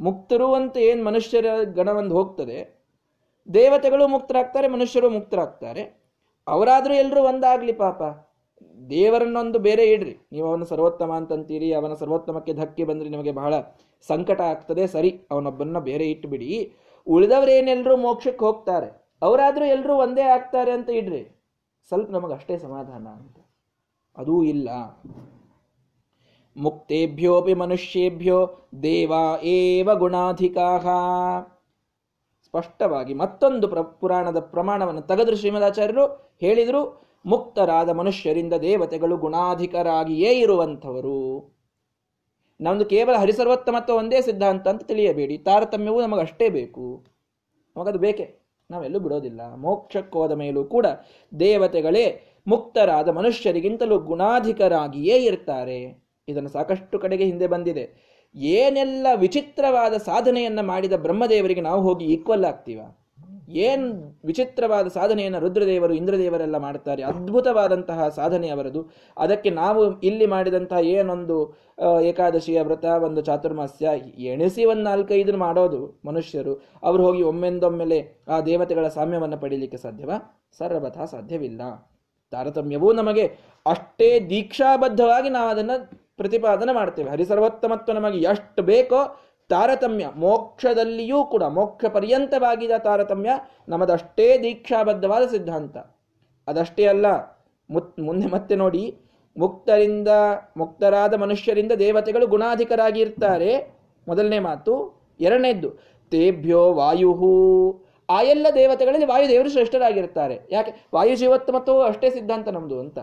[0.00, 2.76] ಮುಕ್ತರು ಅಂತ ಏನು ಮನುಷ್ಯರ ಗಣವೊಂದು ಹೋಗ್ತದೆ.
[3.54, 6.00] ದೇವತೆಗಳು ಮುಕ್ತರಾಗ್ತಾರೆ, ಮನುಷ್ಯರು ಮುಕ್ತರಾಗ್ತಾರೆ.
[6.46, 8.02] ಅವರಾದರೂ ಎಲ್ಲರೂ ಒಂದಾಗಲಿ ಪಾಪ.
[8.90, 10.16] ದೇವರನ್ನೊಂದು ಬೇರೆ ಇಡ್ರಿ.
[10.32, 13.54] ನೀವು ಅವನ ಸರ್ವೋತ್ತಮ ಅಂತಂತೀರಿ, ಅವನ ಸರ್ವೋತ್ತಮಕ್ಕೆ ಧಕ್ಕೆ ಬಂದರೆ, ನಿಮಗೆ ಬಹಳ
[14.08, 16.72] ಸಂಕಟ ಆಗ್ತದೆ, ಸರಿ, ಅವನೊಬ್ಬನ್ನ ಬೇರೆ ಇಟ್ಟುಬಿಡಿ
[17.06, 18.88] ಉಳಿದವರೇನೆಲ್ಲರೂ ಮೋಕ್ಷಕ್ಕೆ ಹೋಗ್ತಾರೆ.
[19.22, 21.35] ಅವರಾದರೂ ಎಲ್ಲರೂ ಒಂದೇ ಆಗ್ತಾರೆ ಅಂತ ಇಡ್ರಿ.
[21.88, 23.36] ಸ್ವಲ್ಪ ನಮಗೆ ಅಷ್ಟೇ ಸಮಾಧಾನ ಅಂತ.
[24.16, 24.68] ಅದೂ ಇಲ್ಲ.
[26.56, 29.12] ಮುಕ್ತೇಭ್ಯೋಪಿ ಮನುಷ್ಯೇಭ್ಯೋ ದೇವ
[29.42, 30.78] ಏವ ಗುಣಾಧಿಕಾ.
[32.44, 41.56] ಸ್ಪಷ್ಟವಾಗಿ ಮತ್ತೊಂದು ಪ್ರ ಪುರಾಣದ ಪ್ರಮಾಣವನ್ನು ತೆಗೆದ್ರು ಶ್ರೀಮದಾಚಾರ್ಯರು ಹೇಳಿದರು, ಮುಕ್ತರಾದ ಮನುಷ್ಯರಿಂದ ದೇವತೆಗಳು ಗುಣಾಧಿಕರಾಗಿಯೇ ಇರುವಂಥವರು.
[42.60, 45.38] ನಮ್ದು ಕೇವಲ ಹರಿಸರ್ವೋತ್ತಮತ್ವ ಒಂದೇ ಸಿದ್ಧಾಂತ ಅಂತ ತಿಳಿಯಬೇಡಿ.
[45.38, 47.04] ತಾರತಮ್ಯವೂ ನಮಗಷ್ಟೇ ಬೇಕು.
[47.76, 48.45] ನಮಗದು ಬೇಕೆ.
[48.70, 49.54] ನಾವೆಲ್ಲೂ ಬಿಡೋದಿಲ್ಲ.
[49.54, 50.86] ಮೋಕ್ಷಕ್ಕೋದ ಮೇಲೂ ಕೂಡ
[51.40, 55.78] ದೇವತೆಗಳೇ ಮುಕ್ತರಾದ ಮನುಷ್ಯರಿಗಿಂತಲೂ ಗುಣಾಧಿಕರಾಗಿಯೇ ಇರ್ತಾರೆ.
[56.28, 57.84] ಇದನ್ನು ಸಾಕಷ್ಟು ಕಡೆಗೆ ಹಿಂದೆ ಬಂದಿದೆ.
[58.34, 62.80] ಏನೆಲ್ಲ ವಿಚಿತ್ರವಾದ ಸಾಧನೆಯನ್ನು ಮಾಡಿದ ಬ್ರಹ್ಮದೇವರಿಗೆ ನಾವು ಹೋಗಿ ಈಕ್ವಲ್ ಆಗ್ತೀವ?
[63.48, 68.90] ಏನ್ ವಿಚಿತ್ರವಾದ ಸಾಧನೆಯನ್ನು ರುದ್ರದೇವರು, ಇಂದ್ರದೇವರೆಲ್ಲ ಮಾಡ್ತಾರೆ, ಅದ್ಭುತವಾದಂತಹ ಸಾಧನೆ ಅವರದು.
[69.18, 71.54] ಅದಕ್ಕೆ ನಾವು ಇಲ್ಲಿ ಮಾಡಿದಂತಹ ಏನೊಂದು
[72.02, 73.88] ಏಕಾದಶಿಯ ವ್ರತ, ಒಂದು ಚಾತುರ್ಮಾಸ್ಯ,
[74.22, 76.62] ಎಣಿಸಿ ಒಂದು ನಾಲ್ಕೈದು ಮಾಡೋದು ಮನುಷ್ಯರು.
[76.82, 80.48] ಅವರು ಹೋಗಿ ಒಮ್ಮೆಂದೊಮ್ಮೆಲೆ ಆ ದೇವತೆಗಳ ಸಾಮ್ಯವನ್ನು ಪಡೀಲಿಕ್ಕೆ ಸಾಧ್ಯವಾ?
[80.58, 81.62] ಸರ್ವಥ ಸಾಧ್ಯವಿಲ್ಲ.
[82.30, 83.36] ತಾರತಮ್ಯವೂ ನಮಗೆ
[83.66, 87.10] ಅಷ್ಟೇ ದೀಕ್ಷಾಬದ್ಧವಾಗಿ ನಾವು ಅದನ್ನು ಪ್ರತಿಪಾದನೆ ಮಾಡ್ತೇವೆ.
[87.10, 89.16] ಹರಿಸರ್ವೋತ್ತಮತ್ವ ನಮಗೆ ಎಷ್ಟು ಬೇಕೋ
[89.48, 93.30] ತಾರತಮ್ಯ ಮೋಕ್ಷದಲ್ಲಿಯೂ ಕೂಡ ಮೋಕ್ಷ ಪರ್ಯಂತವಾಗಿದ ತಾರತಮ್ಯ
[93.68, 95.76] ನಮ್ಮದಷ್ಟೇ ದೀಕ್ಷಾಬದ್ಧವಾದ ಸಿದ್ಧಾಂತ.
[96.46, 97.06] ಅದಷ್ಟೇ ಅಲ್ಲ,
[97.70, 98.98] ಮುತ್, ಮುಂದೆ ಮತ್ತೆ ನೋಡಿ,
[99.36, 100.08] ಮುಕ್ತರಿಂದ,
[100.56, 105.70] ಮುಕ್ತರಾದ ಮನುಷ್ಯರಿಂದ ದೇವತೆಗಳು ಗುಣಾಧಿಕರಾಗಿ ಇರ್ತಾರೆ ಮೊದಲನೇ ಮಾತು, ಎರಡನೇದ್ದು,
[106.10, 107.12] ತೇಭ್ಯೋ ವಾಯು
[108.10, 110.40] ಆ ಎಲ್ಲ ದೇವತೆಗಳಲ್ಲಿ ವಾಯುದೇವರು ಶ್ರೇಷ್ಠರಾಗಿರ್ತಾರೆ.
[110.50, 110.72] ಯಾಕೆ?
[110.94, 112.98] ವಾಯು ಜೀವೋತ್ತಮತ್ವವು ಅಷ್ಟೇ ಸಿದ್ಧಾಂತ ನಮ್ಮದು ಅಂತ.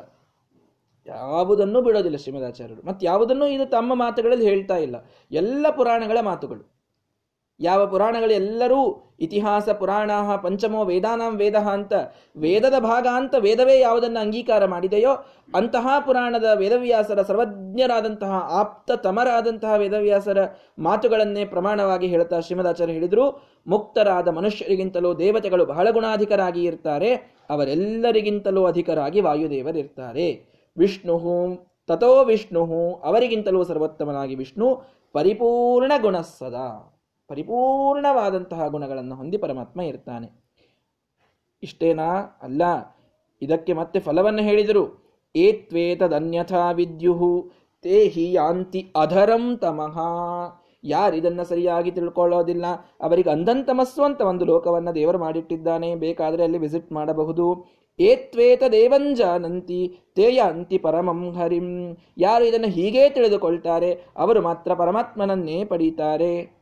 [1.05, 2.87] ಯಾವುದನ್ನೂ ಬಿಡೋದಿಲ್ಲ ಶ್ರೀಮದಾಚಾರ್ಯರು.
[2.87, 4.95] ಮತ್ತು ಯಾವುದನ್ನು ಇದು ತಮ್ಮ ಮಾತುಗಳಲ್ಲಿ ಹೇಳ್ತಾ ಇಲ್ಲ.
[5.31, 6.73] ಎಲ್ಲ ಪುರಾಣಗಳ ಮಾತುಗಳು.
[7.59, 10.11] ಯಾವ ಪುರಾಣಗಳು ಎಲ್ಲರೂ ಇತಿಹಾಸ, ಪುರಾಣ,
[10.43, 11.93] ಪಂಚಮೋ, ವೇದಾನಾಂ, ವೇದ ಅಂತ
[12.37, 20.37] ವೇದದ ಭಾಗ ಅಂತ ವೇದವೇ ಯಾವುದನ್ನು ಅಂಗೀಕಾರ ಮಾಡಿದೆಯೋ ಅಂತಹ ಪುರಾಣದ ವೇದವ್ಯಾಸರ ಸರ್ವಜ್ಞರಾದಂತಹ ಆಪ್ತ ತಮರಾದಂತಹ ವೇದವ್ಯಾಸರ
[20.79, 23.43] ಮಾತುಗಳನ್ನೇ ಪ್ರಮಾಣವಾಗಿ ಹೇಳ್ತಾ ಶ್ರೀಮದಾಚಾರ್ಯ ಹೇಳಿದರು.
[23.67, 27.15] ಮುಕ್ತರಾದ ಮನುಷ್ಯರಿಗಿಂತಲೂ ದೇವತೆಗಳು ಬಹಳ ಗುಣಾಧಿಕರಾಗಿ ಇರ್ತಾರೆ.
[27.49, 30.52] ಅವರೆಲ್ಲರಿಗಿಂತಲೂ ಅಧಿಕರಾಗಿ ವಾಯುದೇವರಿರ್ತಾರೆ.
[30.77, 34.81] ವಿಷ್ಣು ತಥೋ ವಿಷ್ಣು ಅವರಿಗಿಂತಲೂ ಸರ್ವೋತ್ತಮನಾಗಿ ವಿಷ್ಣು,
[35.13, 36.55] ಪರಿಪೂರ್ಣ ಗುಣಸ್ಸದ.
[37.27, 40.43] ಪರಿಪೂರ್ಣವಾದಂತಹ ಗುಣಗಳನ್ನು ಹೊಂದಿ ಪರಮಾತ್ಮ ಇರ್ತಾನೆ.
[41.63, 42.39] ಇಷ್ಟೇನಾ?
[42.41, 42.61] ಅಲ್ಲ.
[43.41, 45.03] ಇದಕ್ಕೆ ಮತ್ತೆ ಫಲವನ್ನು ಹೇಳಿದರು.
[45.35, 47.51] ಏತ್ವೇತದನ್ಯಥಾ ವಿದ್ಯುಹು,
[47.81, 49.99] ತೇ ಹಿ ಯಾಂತಿ ಅಧರಂ ತಮಃ.
[51.13, 52.65] ಇದನ್ನು ಸರಿಯಾಗಿ ತಿಳ್ಕೊಳ್ಳೋದಿಲ್ಲ.
[53.01, 55.95] ಅವರಿಗೆ ಅಂಧಂತಮಸ್ಸು ಅಂತ ಒಂದು ಲೋಕವನ್ನು ದೇವರು ಮಾಡಿಟ್ಟಿದ್ದಾನೆ.
[55.95, 57.65] ಬೇಕಾದರೆ ಅಲ್ಲಿ ವಿಸಿಟ್ ಮಾಡಬಹುದು.
[57.99, 61.97] ಏತ್ವೇತ ದೇವಂಜಾನಂತಿ ತೇಯಾಂತಿ ಪರಮಂ ಹರಿಂ.
[62.17, 66.57] ಯಾರು ಇದನ್ನು ಹೀಗೇ ತಿಳಿದುಕೊಳ್ತಾರೆ, ಅವರು ಮಾತ್ರ ಪರಮಾತ್ಮನನ್ನೇ ಪಡೀತಾರೆ.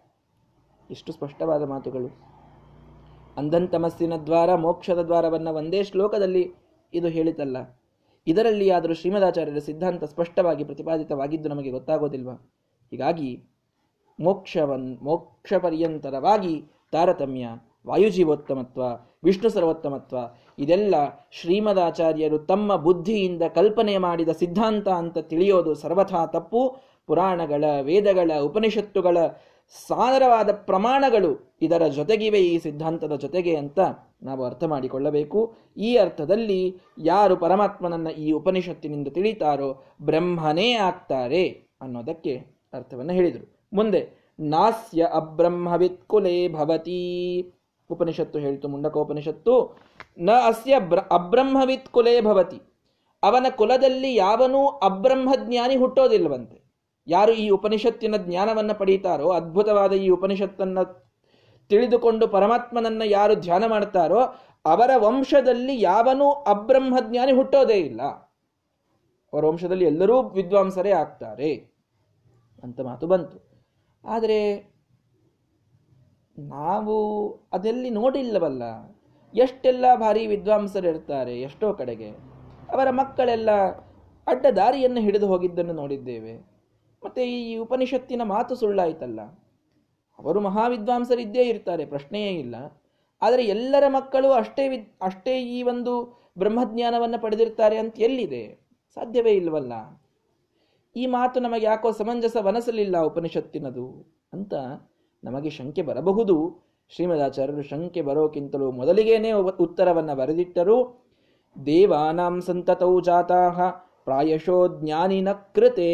[0.90, 2.32] ಇಷ್ಟು ಸ್ಪಷ್ಟವಾದ ಮಾತುಗಳು.
[3.38, 6.54] ಅಂಧಂತಮಸ್ಸಿನ ದ್ವಾರ, ಮೋಕ್ಷದ ದ್ವಾರವನ್ನು ಒಂದೇ ಶ್ಲೋಕದಲ್ಲಿ
[6.94, 7.82] ಇದು ಹೇಳಿತಲ್ಲ.
[8.28, 12.34] ಇದರಲ್ಲಿ ಆದರೂ ಶ್ರೀಮದಾಚಾರ್ಯರ ಸಿದ್ಧಾಂತ ಸ್ಪಷ್ಟವಾಗಿ ಪ್ರತಿಪಾದಿತವಾಗಿದ್ದು ನಮಗೆ ಗೊತ್ತಾಗೋದಿಲ್ವಾ?
[12.90, 13.44] ಹೀಗಾಗಿ
[14.20, 17.48] ಮೋಕ್ಷವನ್ ಮೋಕ್ಷ ಪರ್ಯಂತರವಾಗಿ ತಾರತಮ್ಯ.
[17.88, 18.82] ವಾಯುಜೀವೋತ್ತಮತ್ವ,
[19.24, 20.18] ವಿಷ್ಣು ಸರ್ವೋತ್ತಮತ್ವ,
[20.60, 20.96] ಇದೆಲ್ಲ
[21.32, 26.78] ಶ್ರೀಮದಾಚಾರ್ಯರು ತಮ್ಮ ಬುದ್ಧಿಯಿಂದ ಕಲ್ಪನೆ ಮಾಡಿದ ಸಿದ್ಧಾಂತ ಅಂತ ತಿಳಿಯೋದು ಸರ್ವಥಾ ತಪ್ಪು.
[27.08, 29.18] ಪುರಾಣಗಳ, ವೇದಗಳ, ಉಪನಿಷತ್ತುಗಳ
[29.88, 33.80] ಸಾದರವಾದ ಪ್ರಮಾಣಗಳು ಇದರ ಜೊತೆಗಿವೆ ಈ ಸಿದ್ಧಾಂತದ ಜೊತೆಗೆ ಅಂತ
[34.24, 35.54] ನಾವು ಅರ್ಥ ಮಾಡಿಕೊಳ್ಳಬೇಕು.
[35.78, 42.36] ಈ ಅರ್ಥದಲ್ಲಿ ಯಾರು ಪರಮಾತ್ಮನನ್ನ ಈ ಉಪನಿಷತ್ತಿನಿಂದ ತಿಳಿತಾರೋ ಬ್ರಹ್ಮನೇ ಆಗ್ತಾರೆ ಅನ್ನೋದಕ್ಕೆ
[42.74, 43.68] ಅರ್ಥವನ್ನು ಹೇಳಿದರು.
[43.74, 44.10] ಮುಂದೆ,
[44.40, 47.02] ನಾಸ್ಯ ಅಬ್ರಹ್ಮವಿತ್ ಕುಲೇ ಭವತಿ.
[47.92, 49.78] ಉಪನಿಷತ್ತು ಹೇಳಿತು ಮುಂಡಕೋಪನಿಷತ್ತು
[50.20, 50.80] ನ ಅಸ್ಯ
[51.12, 52.62] ಅಬ್ರಹ್ಮವಿತ್ ಕುಲೇ ಭವತಿ.
[53.24, 56.58] ಅವನ ಕುಲದಲ್ಲಿ ಯಾವನೂ ಅಬ್ರಹ್ಮಜ್ಞಾನಿ ಹುಟ್ಟೋದಿಲ್ಲವಂತೆ.
[57.08, 60.84] ಯಾರು ಈ ಉಪನಿಷತ್ತಿನ ಜ್ಞಾನವನ್ನು ಪಡೀತಾರೋ, ಅದ್ಭುತವಾದ ಈ ಉಪನಿಷತ್ತನ್ನು
[61.70, 64.20] ತಿಳಿದುಕೊಂಡು ಪರಮಾತ್ಮನನ್ನು ಯಾರು ಧ್ಯಾನ ಮಾಡ್ತಾರೋ,
[64.66, 68.02] ಅವರ ವಂಶದಲ್ಲಿ ಯಾವನೂ ಅಬ್ರಹ್ಮಜ್ಞಾನಿ ಹುಟ್ಟೋದೇ ಇಲ್ಲ.
[69.34, 71.52] ಅವರ ವಂಶದಲ್ಲಿ ಎಲ್ಲರೂ ವಿದ್ವಾಂಸರೇ ಆಗ್ತಾರೆ
[72.64, 73.38] ಅಂತ ಮಾತು ಬಂತು.
[74.04, 74.71] ಆದರೆ
[76.50, 76.96] ನಾವು
[77.54, 78.64] ಅದೆಲ್ಲಿ ನೋಡಿಲ್ಲವಲ್ಲ,
[79.34, 82.10] ಎಷ್ಟೆಲ್ಲ ಭಾರಿ ವಿದ್ವಾಂಸರು ಇರ್ತಾರೆ ಎಷ್ಟೋ ಕಡೆಗೆ,
[82.72, 83.50] ಅವರ ಮಕ್ಕಳೆಲ್ಲ
[84.28, 86.34] ಅಡ್ಡ ದಾರಿಯನ್ನು ಹಿಡಿದು ಹೋಗಿದ್ದನ್ನು ನೋಡಿದ್ದೇವೆ.
[87.04, 89.22] ಮತ್ತು ಈ ಉಪನಿಷತ್ತಿನ ಮಾತು ಸುಳ್ಳಾಯ್ತಲ್ಲ.
[90.20, 92.56] ಅವರು ಮಹಾವಿದ್ವಾಂಸರಿದ್ದೇ ಇರ್ತಾರೆ, ಪ್ರಶ್ನೆಯೇ ಇಲ್ಲ.
[93.22, 98.60] ಆದರೆ ಎಲ್ಲರ ಮಕ್ಕಳು ಅಷ್ಟೇ ವಿದ್, ಅಷ್ಟೇ ಈ ಒಂದು ಬ್ರಹ್ಮಜ್ಞಾನವನ್ನು ಪಡೆದಿರ್ತಾರೆ ಅಂತ ಎಲ್ಲಿದೆ?
[98.96, 99.74] ಸಾಧ್ಯವೇ ಇಲ್ವಲ್ಲ.
[100.96, 104.54] ಈ ಮಾತು ನಮಗೆ ಯಾಕೋ ಸಮಂಜಸ ವನಸಲಿಲ್ಲ ಉಪನಿಷತ್ತಿನದು ಅಂತ
[105.24, 106.36] ನಮಗೆ ಶಂಕೆ ಬರಬಹುದು.
[106.90, 109.32] ಶ್ರೀಮದಾಚಾರ್ಯರು ಶಂಕೆ ಬರೋಕ್ಕಿಂತಲೂ ಮೊದಲಿಗೇನೆ
[109.66, 110.78] ಉತ್ತರವನ್ನು ಬರೆದಿಟ್ಟರು.
[111.66, 113.70] ದೇವಾನಾಂ ಸಂತತೌ ಜಾತಾಹ,
[114.04, 115.92] ಪ್ರಾಯಶೋ ಜ್ಞಾನಿನ ಕೃತೆ.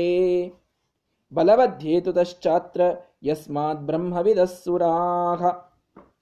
[1.34, 2.82] ಬಲವಧ್ಯೇತುತಶ್ಚಾತ್ರ
[3.24, 5.42] ಯಸ್ಮಾತ್ ಬ್ರಹ್ಮವಿದಸ್ಸುರಾಹ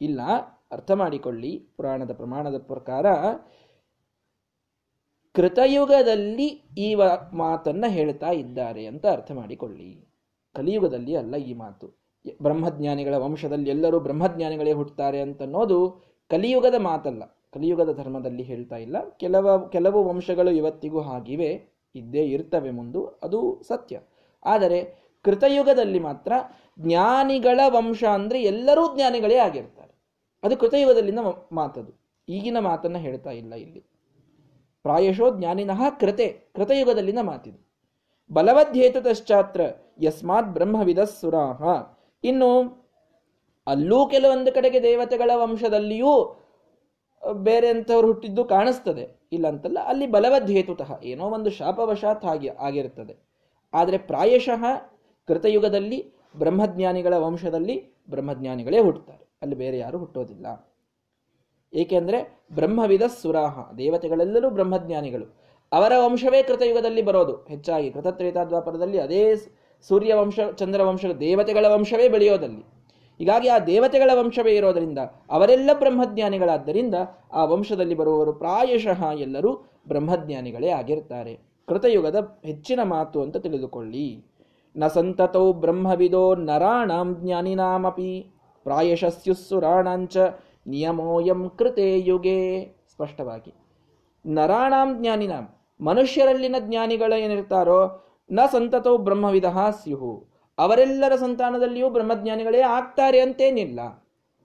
[0.02, 0.22] ಇಲ್ಲ,
[0.72, 1.52] ಅರ್ಥ ಮಾಡಿಕೊಳ್ಳಿ.
[1.78, 3.06] ಪುರಾಣದ ಪ್ರಮಾಣದ ಪ್ರಕಾರ
[5.36, 6.48] ಕೃತಯುಗದಲ್ಲಿ
[6.78, 6.96] ಈ
[7.34, 10.08] ಮಾತನ್ನ ಹೇಳ್ತಾ ಇದ್ದಾರೆ ಅಂತ ಅರ್ಥ ಮಾಡಿಕೊಳ್ಳಿ.
[10.56, 12.05] ಕಲಿಯುಗದಲ್ಲಿ ಅಲ್ಲ ಈ ಮಾತು.
[12.42, 17.24] ಬ್ರಹ್ಮಜ್ಞಾನಿಗಳ ವಂಶದಲ್ಲಿ ಎಲ್ಲರೂ ಬ್ರಹ್ಮಜ್ಞಾನಿಗಳೇ ಹುಟ್ಟುತ್ತಾರೆ ಅಂತನ್ನೋದು ಕಲಿಯುಗದ ಮಾತಲ್ಲ.
[17.54, 19.10] ಕಲಿಯುಗದ ಧರ್ಮದಲ್ಲಿ ಹೇಳ್ತಾ ಇಲ್ಲ.
[19.10, 21.64] ಕೆಲವ, ಕೆಲವು ವಂಶಗಳು ಇವತ್ತಿಗೂ ಹಾಗಿವೆ,
[21.96, 24.00] ಇದ್ದೇ ಇರ್ತವೆ ಮುಂದು, ಅದು ಸತ್ಯ.
[24.46, 26.34] ಆದರೆ ಕೃತಯುಗದಲ್ಲಿ ಮಾತ್ರ
[26.80, 29.96] ಜ್ಞಾನಿಗಳ ವಂಶ ಅಂದರೆ ಎಲ್ಲರೂ ಜ್ಞಾನಿಗಳೇ ಆಗಿರ್ತಾರೆ.
[30.44, 31.20] ಅದು ಕೃತಯುಗದಲ್ಲಿನ
[31.52, 32.00] ಮಾತದು.
[32.30, 33.80] ಈಗಿನ ಮಾತನ್ನು ಹೇಳ್ತಾ ಇಲ್ಲ ಇಲ್ಲಿ.
[34.84, 37.66] ಪ್ರಾಯಶೋ ಜ್ಞಾನಿನಃ ಕೃತೆ, ಕೃತಯುಗದಲ್ಲಿನ ಮಾತಿದು.
[38.34, 39.62] ಬಲವದ್ಧೇತದಶ್ಚಾತ್ರ
[40.02, 41.95] ಯಸ್ಮಾತ್ ಬ್ರಹ್ಮವಿದ ಸುರಾಹ.
[42.30, 42.50] ಇನ್ನು
[43.68, 46.14] ಅಲ್ಲೂ ಕೆಲವೊಂದು ಕಡೆಗೆ ದೇವತೆಗಳ ವಂಶದಲ್ಲಿಯೂ
[47.48, 49.06] ಬೇರೆ ಅಂಥವ್ರು ಹುಟ್ಟಿದ್ದು ಕಾಣಿಸ್ತದೆ.
[49.32, 53.14] ಇಲ್ಲಂತಲ್ಲ, ಅಲ್ಲಿ ಬಲವದ್ಧೇತುತಃ ಏನೋ ಒಂದು ಶಾಪವಶಾತ್ ಹಾಗೆ ಆಗಿರುತ್ತದೆ
[53.74, 54.64] ಆದರೆ ಪ್ರಾಯಶಃ
[55.28, 56.00] ಕೃತಯುಗದಲ್ಲಿ
[56.38, 57.76] ಬ್ರಹ್ಮಜ್ಞಾನಿಗಳ ವಂಶದಲ್ಲಿ
[58.10, 60.48] ಬ್ರಹ್ಮಜ್ಞಾನಿಗಳೇ ಹುಟ್ಟುತ್ತಾರೆ ಅಲ್ಲಿ ಬೇರೆ ಯಾರು ಹುಟ್ಟೋದಿಲ್ಲ.
[61.74, 62.20] ಏಕೆಂದರೆ
[62.54, 65.26] ಬ್ರಹ್ಮವಿದ ಸುರಾಹ, ದೇವತೆಗಳೆಲ್ಲರೂ ಬ್ರಹ್ಮಜ್ಞಾನಿಗಳು.
[65.72, 67.34] ಅವರ ವಂಶವೇ ಕೃತಯುಗದಲ್ಲಿ ಬರೋದು.
[67.48, 69.22] ಹೆಚ್ಚಾಗಿ ಕೃತತ್ರೇತಾದ್ವಾಪರದಲ್ಲಿ ಅದೇ
[69.82, 72.76] ಸೂರ್ಯ ಚಂದ್ರವಂಶ ಚಂದ್ರ ವಂಶ ದೇವತೆಗಳ ವಂಶವೇ ಬೆಳೆಯೋದಲ್ಲಿ.
[73.20, 74.98] ಹೀಗಾಗಿ ಆ ದೇವತೆಗಳ ವಂಶವೇ ಇರೋದರಿಂದ
[75.32, 76.96] ಅವರೆಲ್ಲ ಬ್ರಹ್ಮಜ್ಞಾನಿಗಳಾದ್ದರಿಂದ
[77.34, 81.40] ಆ ವಂಶದಲ್ಲಿ ಬರುವವರು ಪ್ರಾಯಶಃ ಎಲ್ಲರೂ ಬ್ರಹ್ಮಜ್ಞಾನಿಗಳೇ ಆಗಿರ್ತಾರೆ.
[81.68, 84.26] ಕೃತಯುಗದ ಹೆಚ್ಚಿನ ಮಾತು ಅಂತ ತಿಳಿದುಕೊಳ್ಳಿ.
[84.78, 88.32] ನ ಸಂತತೌ ಬ್ರಹ್ಮವಿದೋ ನರಾಣಾಂ ಜ್ಞಾನಿನಾಮಪಿ
[88.64, 90.18] ಪ್ರಾಯಶಸ್ಯುಸ್ಸುರಾಣಾಂಚ
[90.68, 92.66] ನಿಯಮೋಯಂ ಕೃತೇ ಯುಗೆ.
[92.96, 93.54] ಸ್ಪಷ್ಟವಾಗಿ,
[94.26, 95.50] ನರಾಣಾಂ ಜ್ಞಾನಿನಾಂ,
[95.82, 100.14] ಮನುಷ್ಯರಲ್ಲಿನ ಜ್ಞಾನಿಗಳು ಏನಿರ್ತಾರೋ ನ ಸಂತತೋ ಬ್ರಹ್ಮವಿಧ ಸ್ಯುಹು.
[100.58, 103.80] ಅವರೆಲ್ಲರ ಸಂತಾನದಲ್ಲಿಯೂ ಬ್ರಹ್ಮಜ್ಞಾನಿಗಳೇ ಆಗ್ತಾರೆ ಅಂತೇನಿಲ್ಲ.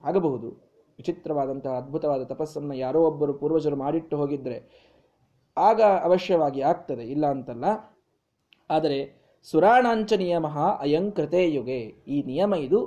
[0.03, 0.49] ಆಗಬಹುದು.
[0.99, 4.57] ವಿಚಿತ್ರವಾದಂತಹ ಅದ್ಭುತವಾದ ತಪಸ್ಸನ್ನು ಯಾರೋ ಒಬ್ಬರು ಪೂರ್ವಜರು ಮಾಡಿಟ್ಟು ಹೋಗಿದ್ರೆ
[5.57, 7.65] ಆಗ ಅವಶ್ಯವಾಗಿ ಆಗ್ತದೆ, ಇಲ್ಲ ಅಂತಲ್ಲ.
[8.69, 8.99] ಆದರೆ
[9.43, 10.47] ಸುರಾಣಾಂಚ ನಿಯಮ
[10.79, 12.79] ಅಯಂ ಕೃತಯುಗೆ ಈ ನಿಯಮ ಇದು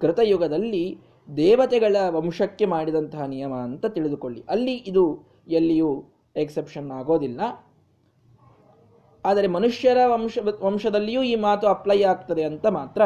[0.00, 0.98] ಕೃತಯುಗದಲ್ಲಿ
[1.36, 4.44] ದೇವತೆಗಳ ವಂಶಕ್ಕೆ ಮಾಡಿದಂತಹ ನಿಯಮ ಅಂತ ತಿಳಿದುಕೊಳ್ಳಿ.
[4.48, 5.04] ಅಲ್ಲಿ ಇದು
[5.48, 5.90] ಎಲ್ಲಿಯೂ
[6.36, 7.40] ಎಕ್ಸೆಪ್ಷನ್ ಆಗೋದಿಲ್ಲ.
[9.24, 13.02] ಆದರೆ ಮನುಷ್ಯರ ವಂಶ, ವಂಶದಲ್ಲಿಯೂ ಈ ಮಾತು ಅಪ್ಲೈ ಆಗ್ತದೆ ಅಂತ ಮಾತ್ರ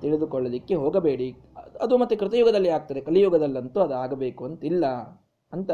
[0.00, 1.28] ತಿಳಿದುಕೊಳ್ಳಲಿಕ್ಕೆ ಹೋಗಬೇಡಿ.
[1.80, 3.00] ಅದು ಮತ್ತೆ ಕೃತಯುಗದಲ್ಲಿ ಆಗ್ತದೆ.
[3.00, 4.86] ಕಲಿಯುಗದಲ್ಲಂತೂ ಅದು ಆಗಬೇಕು ಅಂತಿಲ್ಲ
[5.52, 5.70] ಅಂತ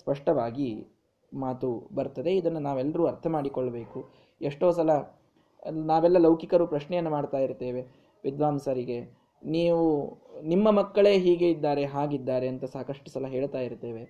[0.00, 0.70] ಸ್ಪಷ್ಟವಾಗಿ
[1.32, 2.32] ಮಾತು ಬರ್ತದೆ.
[2.36, 4.00] ಇದನ್ನು ನಾವೆಲ್ಲರೂ ಅರ್ಥ ಮಾಡಿಕೊಳ್ಳಬೇಕು
[4.40, 4.90] ಎಷ್ಟೋ ಸಲ
[5.86, 7.82] ನಾವೆಲ್ಲ ಲೌಕಿಕರು ಪ್ರಶ್ನೆಯನ್ನು ಮಾಡ್ತಾ ಇರ್ತೇವೆ.
[8.24, 8.98] ವಿದ್ವಾಂಸರಿಗೆ,
[9.42, 9.82] ನೀವು
[10.42, 14.02] ನಿಮ್ಮ ಮಕ್ಕಳೇ ಹೀಗೆ ಇದ್ದಾರೆ, ಹಾಗಿದ್ದಾರೆ ಅಂತ ಸಾಕಷ್ಟು ಸಲ ಹೇಳ್ತಾ ಇರ್ತೇವೆ.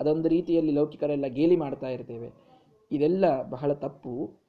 [0.00, 2.28] ಅದೊಂದು ರೀತಿಯಲ್ಲಿ ಲೌಕಿಕರೆಲ್ಲ ಗೇಲಿ ಮಾಡ್ತಾ ಇರ್ತೇವೆ.
[2.90, 4.45] ಇದೆಲ್ಲ ಬಹಳ ತಪ್ಪು.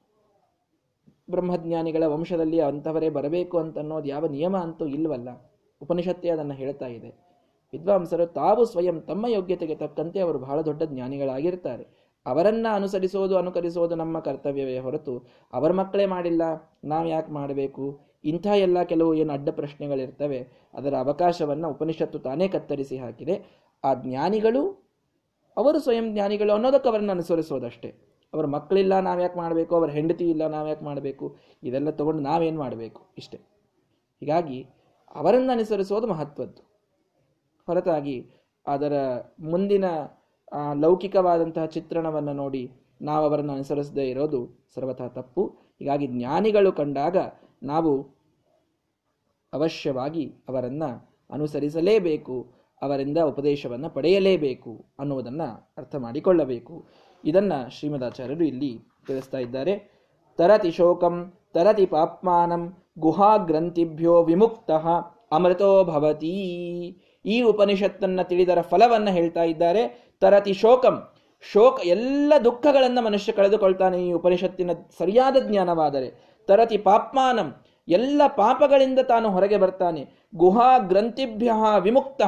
[1.30, 5.28] ಬ್ರಹ್ಮಜ್ಞಾನಿಗಳ ವಂಶದಲ್ಲಿ ಅಂಥವರೇ ಬರಬೇಕು ಅಂತ ಅನ್ನೋದು ಯಾವ ನಿಯಮ ಅಂತೂ ಇಲ್ವಲ್ಲ.
[5.82, 7.10] ಉಪನಿಷತ್ತೇ ಅದನ್ನು ಹೇಳ್ತಾ ಇದೆ.
[7.72, 12.08] ವಿದ್ವಾಂಸರು ತಾವು ಸ್ವಯಂ ತಮ್ಮ ಯೋಗ್ಯತೆಗೆ ತಕ್ಕಂತೆ ಅವರು ಬಹಳ ದೊಡ್ಡ ಜ್ಞಾನಿಗಳಾಗಿರ್ತಾರೆ.
[12.26, 16.42] ಅವರನ್ನು ಅನುಸರಿಸೋದು, ಅನುಕರಿಸೋದು ನಮ್ಮ ಕರ್ತವ್ಯವೇ ಹೊರತು ಅವರ ಮಕ್ಕಳೇ ಮಾಡಿಲ್ಲ,
[16.84, 18.00] ನಾವು ಯಾಕೆ ಮಾಡಬೇಕು?
[18.24, 23.44] ಇಂಥ ಎಲ್ಲ ಕೆಲವು ಏನು ಅಡ್ಡ ಪ್ರಶ್ನೆಗಳಿರ್ತವೆ, ಅದರ ಅವಕಾಶವನ್ನು ಉಪನಿಷತ್ತು ತಾನೇ ಕತ್ತರಿಸಿ ಹಾಕಿದೆ.
[23.84, 24.62] ಆ ಜ್ಞಾನಿಗಳು,
[25.56, 28.07] ಅವರು ಸ್ವಯಂ ಜ್ಞಾನಿಗಳು ಅನ್ನೋದಕ್ಕೆ ಅವರನ್ನು ಅನುಸರಿಸೋದಷ್ಟೇ.
[28.34, 29.72] ಅವರ ಮಕ್ಕಳಿಲ್ಲ, ನಾವು ಯಾಕೆ ಮಾಡಬೇಕು?
[29.76, 31.26] ಅವರ ಹೆಂಡತಿ ಇಲ್ಲ, ನಾವು ಯಾಕೆ ಮಾಡಬೇಕು?
[31.62, 33.00] ಇದೆಲ್ಲ ತಗೊಂಡು ನಾವೇನು ಮಾಡಬೇಕು?
[33.18, 33.38] ಇಷ್ಟೇ.
[34.20, 34.58] ಹೀಗಾಗಿ
[35.14, 36.62] ಅವರನ್ನು ಅನುಸರಿಸೋದು ಮಹತ್ವದ್ದು.
[37.66, 38.16] ಹೊರತಾಗಿ
[38.66, 38.92] ಅದರ
[39.40, 39.84] ಮುಂದಿನ
[40.80, 42.62] ಲೌಕಿಕವಾದಂತಹ ಚಿತ್ರಣವನ್ನು ನೋಡಿ
[43.00, 44.40] ನಾವು ಅವರನ್ನು ಅನುಸರಿಸದೇ ಇರೋದು
[44.74, 45.42] ಸರ್ವಥಾ ತಪ್ಪು.
[45.78, 47.16] ಹೀಗಾಗಿ ಜ್ಞಾನಿಗಳು ಕಂಡಾಗ
[47.62, 47.92] ನಾವು
[49.52, 50.88] ಅವಶ್ಯವಾಗಿ ಅವರನ್ನು
[51.30, 52.36] ಅನುಸರಿಸಲೇಬೇಕು,
[52.82, 56.74] ಅವರಿಂದ ಉಪದೇಶವನ್ನು ಪಡೆಯಲೇಬೇಕು ಅನ್ನುವುದನ್ನು ಅರ್ಥ ಮಾಡಿಕೊಳ್ಳಬೇಕು.
[57.24, 59.98] ಇದನ್ನ ಶ್ರೀಮದಾಚಾರ್ಯರು ಇಲ್ಲಿ ತಿಳಿಸ್ತಾ ಇದ್ದಾರೆ.
[60.36, 64.70] ತರತಿ ಶೋಕಂ, ತರತಿ ಪಾಪ್ಮಾನಂ, ಗುಹಾ ಗ್ರಂಥಿಭ್ಯೋ ವಿಮುಕ್ತ
[65.32, 66.36] ಅಮೃತೋ ಭವತಿ.
[67.26, 70.12] ಈ ಉಪನಿಷತ್ತನ್ನು ತಿಳಿದರ ಫಲವನ್ನು ಹೇಳ್ತಾ ಇದ್ದಾರೆ.
[70.20, 71.02] ತರತಿ ಶೋಕಂ,
[71.52, 76.38] ಶೋಕ ಎಲ್ಲ ದುಃಖಗಳನ್ನು ಮನುಷ್ಯ ಕಳೆದುಕೊಳ್ತಾನೆ ಈ ಉಪನಿಷತ್ತಿನ ಸರಿಯಾದ ಜ್ಞಾನವಾದರೆ.
[76.46, 77.54] ತರತಿ ಪಾಪ್ಮಾನಂ,
[77.88, 80.08] ಎಲ್ಲ ಪಾಪಗಳಿಂದ ತಾನು ಹೊರಗೆ ಬರ್ತಾನೆ.
[80.34, 82.22] ಗುಹಾ ಗ್ರಂಥಿಭ್ಯ ವಿಮುಕ್ತ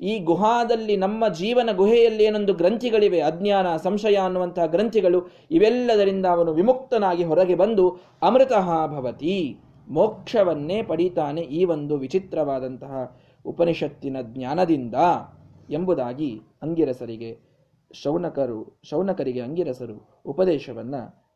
[0.00, 7.54] ಈ ಗುಹಾದಲ್ಲಿ ನಮ್ಮ ಜೀವನ ಗುಹೆಯಲ್ಲಿ ಏನೊಂದು ಗ್ರಂಥಿಗಳಿವೆ, ಅಜ್ಞಾನ, ಸಂಶಯ ಅನ್ನುವಂತಹ ಗ್ರಂಥಿಗಳು, ಇವೆಲ್ಲದರಿಂದ ಅವನು ವಿಮುಕ್ತನಾಗಿ ಹೊರಗೆ
[7.54, 9.56] ಬಂದು ಅಮೃತಃ ಭವತಿ,
[9.88, 14.94] ಮೋಕ್ಷವನ್ನೇ ಪಡೀತಾನೆ ಈ ಒಂದು ವಿಚಿತ್ರವಾದಂತಹ ಉಪನಿಷತ್ತಿನ ಜ್ಞಾನದಿಂದ
[15.70, 17.38] ಎಂಬುದಾಗಿ ಅಂಗಿರಸರಿಗೆ
[17.94, 20.94] ಶೌನಕರು, ಶೌನಕರಿಗೆ ಅಂಗಿರಸರು ಉಪದೇಶವನ್ನ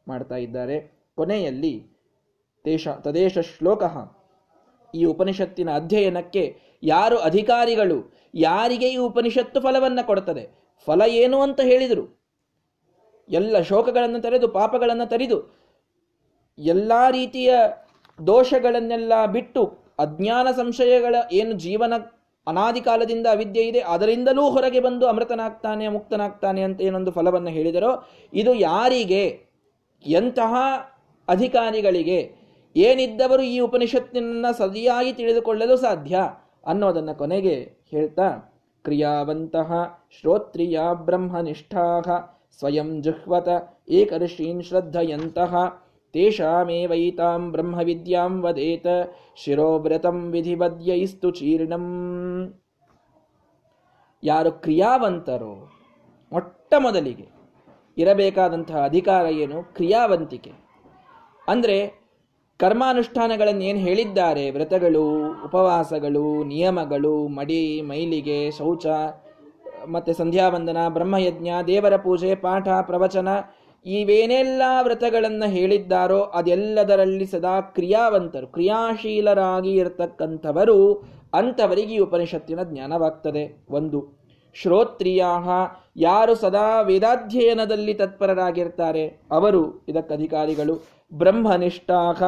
[0.09, 0.77] ಮಾಡ್ತಾ ಇದ್ದಾರೆ.
[1.16, 1.87] ಕೊನೆಯಲ್ಲಿ
[2.64, 3.83] ದೇಶ ತದೇಶ ಶ್ಲೋಕ
[4.94, 7.99] ಈ ಉಪನಿಷತ್ತಿನ ಅಧ್ಯಯನಕ್ಕೆ ಯಾರು ಅಧಿಕಾರಿಗಳು
[8.35, 10.44] ಯಾರಿಗೆ ಈ ಉಪನಿಷತ್ತು ಫಲವನ್ನು ಕೊಡುತ್ತದೆ
[10.87, 12.05] ಫಲ ಏನು ಅಂತ ಹೇಳಿದರು?
[13.29, 15.38] ಎಲ್ಲ ಶೋಕಗಳನ್ನು ತರೆದು, ಪಾಪಗಳನ್ನು ತರಿದು,
[16.59, 17.55] ಎಲ್ಲ ರೀತಿಯ
[18.27, 19.62] ದೋಷಗಳನ್ನೆಲ್ಲ ಬಿಟ್ಟು,
[19.99, 21.92] ಅಜ್ಞಾನ ಸಂಶಯಗಳ ಏನು ಜೀವನ
[22.47, 27.92] ಅನಾದಿ ಕಾಲದಿಂದ ಅವಿದ್ಯೆ ಇದೆ, ಅದರಿಂದಲೂ ಹೊರಗೆ ಬಂದು ಅಮೃತನಾಗ್ತಾನೆ, ಮುಕ್ತನಾಗ್ತಾನೆ ಅಂತ ಏನೊಂದು ಫಲವನ್ನು ಹೇಳಿದರೋ,
[28.35, 29.25] ಇದು ಯಾರಿಗೆ?
[30.07, 30.55] ಎಂತಹ
[31.29, 32.18] ಅಧಿಕಾರಿಗಳಿಗೆ?
[32.77, 36.18] ಏನಿದ್ದವರು ಈ ಉಪನಿಷತ್ತಿನ ಸರಿಯಾಗಿ ತಿಳಿದುಕೊಳ್ಳಲು ಸಾಧ್ಯ?
[36.66, 38.29] ಅನ್ನೋದನ್ನು ಕೊನೆಗೆ ಹೇಳ್ತಾ
[38.85, 41.85] ಕ್ರಿಯಾವಂತಹ ಶ್ರೋತ್ರಿಯ ಬ್ರಹ್ಮನಿಷ್ಠಾ
[42.59, 43.48] ಸ್ವಯಂ ಜುಹ್ವತ
[43.88, 45.57] ಏಕರ್ಷೀನ್ ಶ್ರದ್ಧಯಂತಹ
[46.12, 48.87] ತೇಷಾಮೇವೈತಾಂ ಬ್ರಹ್ಮವಿದ್ಯಾಂ ವದೇತ
[49.37, 51.87] ಶಿರೋವ್ರತಂ ವಿಧಿವದ್ಯೈಸ್ತು ಚೀರ್ಣಂ.
[54.22, 55.55] ಯಾರು ಕ್ರಿಯಾವಂತರೋ,
[56.33, 57.27] ಮೊಟ್ಟ ಮೊದಲಿಗೆ
[57.96, 59.62] ಇರಬೇಕಾದಂತಹ ಅಧಿಕಾರ ಏನು?
[59.62, 60.53] ಕ್ರಿಯಾವಂತಿಕೆ.
[61.48, 62.04] ಅಂದರೆ
[62.61, 64.51] ಕರ್ಮಾನುಷ್ಠಾನಗಳನ್ನು ಏನು ಹೇಳಿದ್ದಾರೆ?
[64.51, 65.05] ವ್ರತಗಳು,
[65.45, 68.87] ಉಪವಾಸಗಳು, ನಿಯಮಗಳು, ಮಡಿ, ಮೈಲಿಗೆ, ಶೌಚ,
[69.87, 73.29] ಮತ್ತು ಸಂಧ್ಯಾವಂದನ, ಬ್ರಹ್ಮಯಜ್ಞ, ದೇವರ ಪೂಜೆ, ಪಾಠ, ಪ್ರವಚನ,
[73.87, 80.95] ಇವೇನೆಲ್ಲ ವ್ರತಗಳನ್ನು ಹೇಳಿದ್ದಾರೋ ಅದೆಲ್ಲದರಲ್ಲಿ ಸದಾ ಕ್ರಿಯಾವಂತರು, ಕ್ರಿಯಾಶೀಲರಾಗಿ ಇರತಕ್ಕಂಥವರು
[81.35, 83.67] ಅಂಥವರಿಗೆ ಈ ಉಪನಿಷತ್ತಿನ ಜ್ಞಾನವಾಗ್ತದೆ.
[83.71, 85.49] ಒಂದು, ಶ್ರೋತ್ರಿಯಾಹ,
[85.97, 89.21] ಯಾರು ಸದಾ ವೇದಾಧ್ಯಯನದಲ್ಲಿ ತತ್ಪರರಾಗಿರ್ತಾರೆ.
[89.31, 92.22] ಅವರು ಇದಕ್ಕಧಿಕಾರಿಗಳು ಬ್ರಹ್ಮನಿಷ್ಠಾಹ.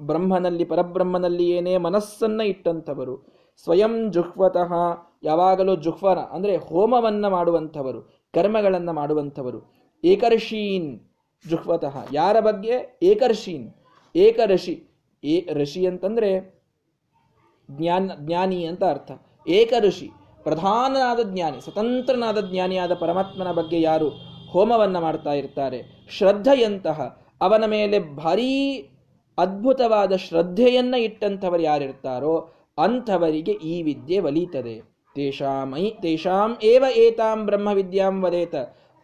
[0.00, 3.26] ಬ್ರಹ್ಮನಲ್ಲಿ ಪರಬ್ರಹ್ಮನಲ್ಲಿ ಏನೇ ಮನಸ್ಸನ್ನು ಇಟ್ಟಂಥವರು,
[3.64, 4.72] ಸ್ವಯಂ ಜುಹ್ವತಃ,
[5.22, 8.02] ಯಾವಾಗಲೂ ಜುಹ್ವರ ಅಂದರೆ ಹೋಮವನ್ನು ಮಾಡುವಂಥವರು,
[8.34, 9.72] ಕರ್ಮಗಳನ್ನು ಮಾಡುವಂಥವರು.
[10.04, 11.00] ಏಕರ್ಷೀನ್
[11.48, 11.96] ಜುಹ್ವತಃ.
[12.12, 12.98] ಯಾರ ಬಗ್ಗೆ?
[13.02, 13.74] ಏಕರ್ಷೀನ್.
[14.16, 14.88] ಏಕಋಷಿ
[15.24, 16.62] ಏ, ಋಷಿ ಅಂತಂದರೆ
[17.70, 19.12] ಜ್ಞಾನ, ಜ್ಞಾನಿ ಅಂತ ಅರ್ಥ.
[19.48, 20.10] ಏಕಋಷಿ,
[20.42, 24.08] ಪ್ರಧಾನನಾದ ಜ್ಞಾನಿ, ಸ್ವತಂತ್ರನಾದ ಜ್ಞಾನಿಯಾದ ಪರಮಾತ್ಮನ ಬಗ್ಗೆ ಯಾರು
[24.50, 26.06] ಹೋಮವನ್ನು ಮಾಡ್ತಾ ಇರ್ತಾರೆ?
[26.10, 28.52] ಶ್ರದ್ಧೆಯಂತಹ ಅವನ ಮೇಲೆ ಭಾರೀ
[29.38, 32.34] ಅದ್ಭುತವಾದ ಶ್ರದ್ಧೆಯನ್ನು ಇಟ್ಟಂಥವರು ಯಾರಿರ್ತಾರೋ
[32.78, 34.76] ಅಂಥವರಿಗೆ ಈ ವಿದ್ಯೆ ಒಲೀತದೆ.
[35.16, 38.54] ತೇಷಾಮೈ ತೇಷಾಂ ಏವ ಏತಾಂ ಬ್ರಹ್ಮವಿದ್ಯಾಂ ವದೇತ.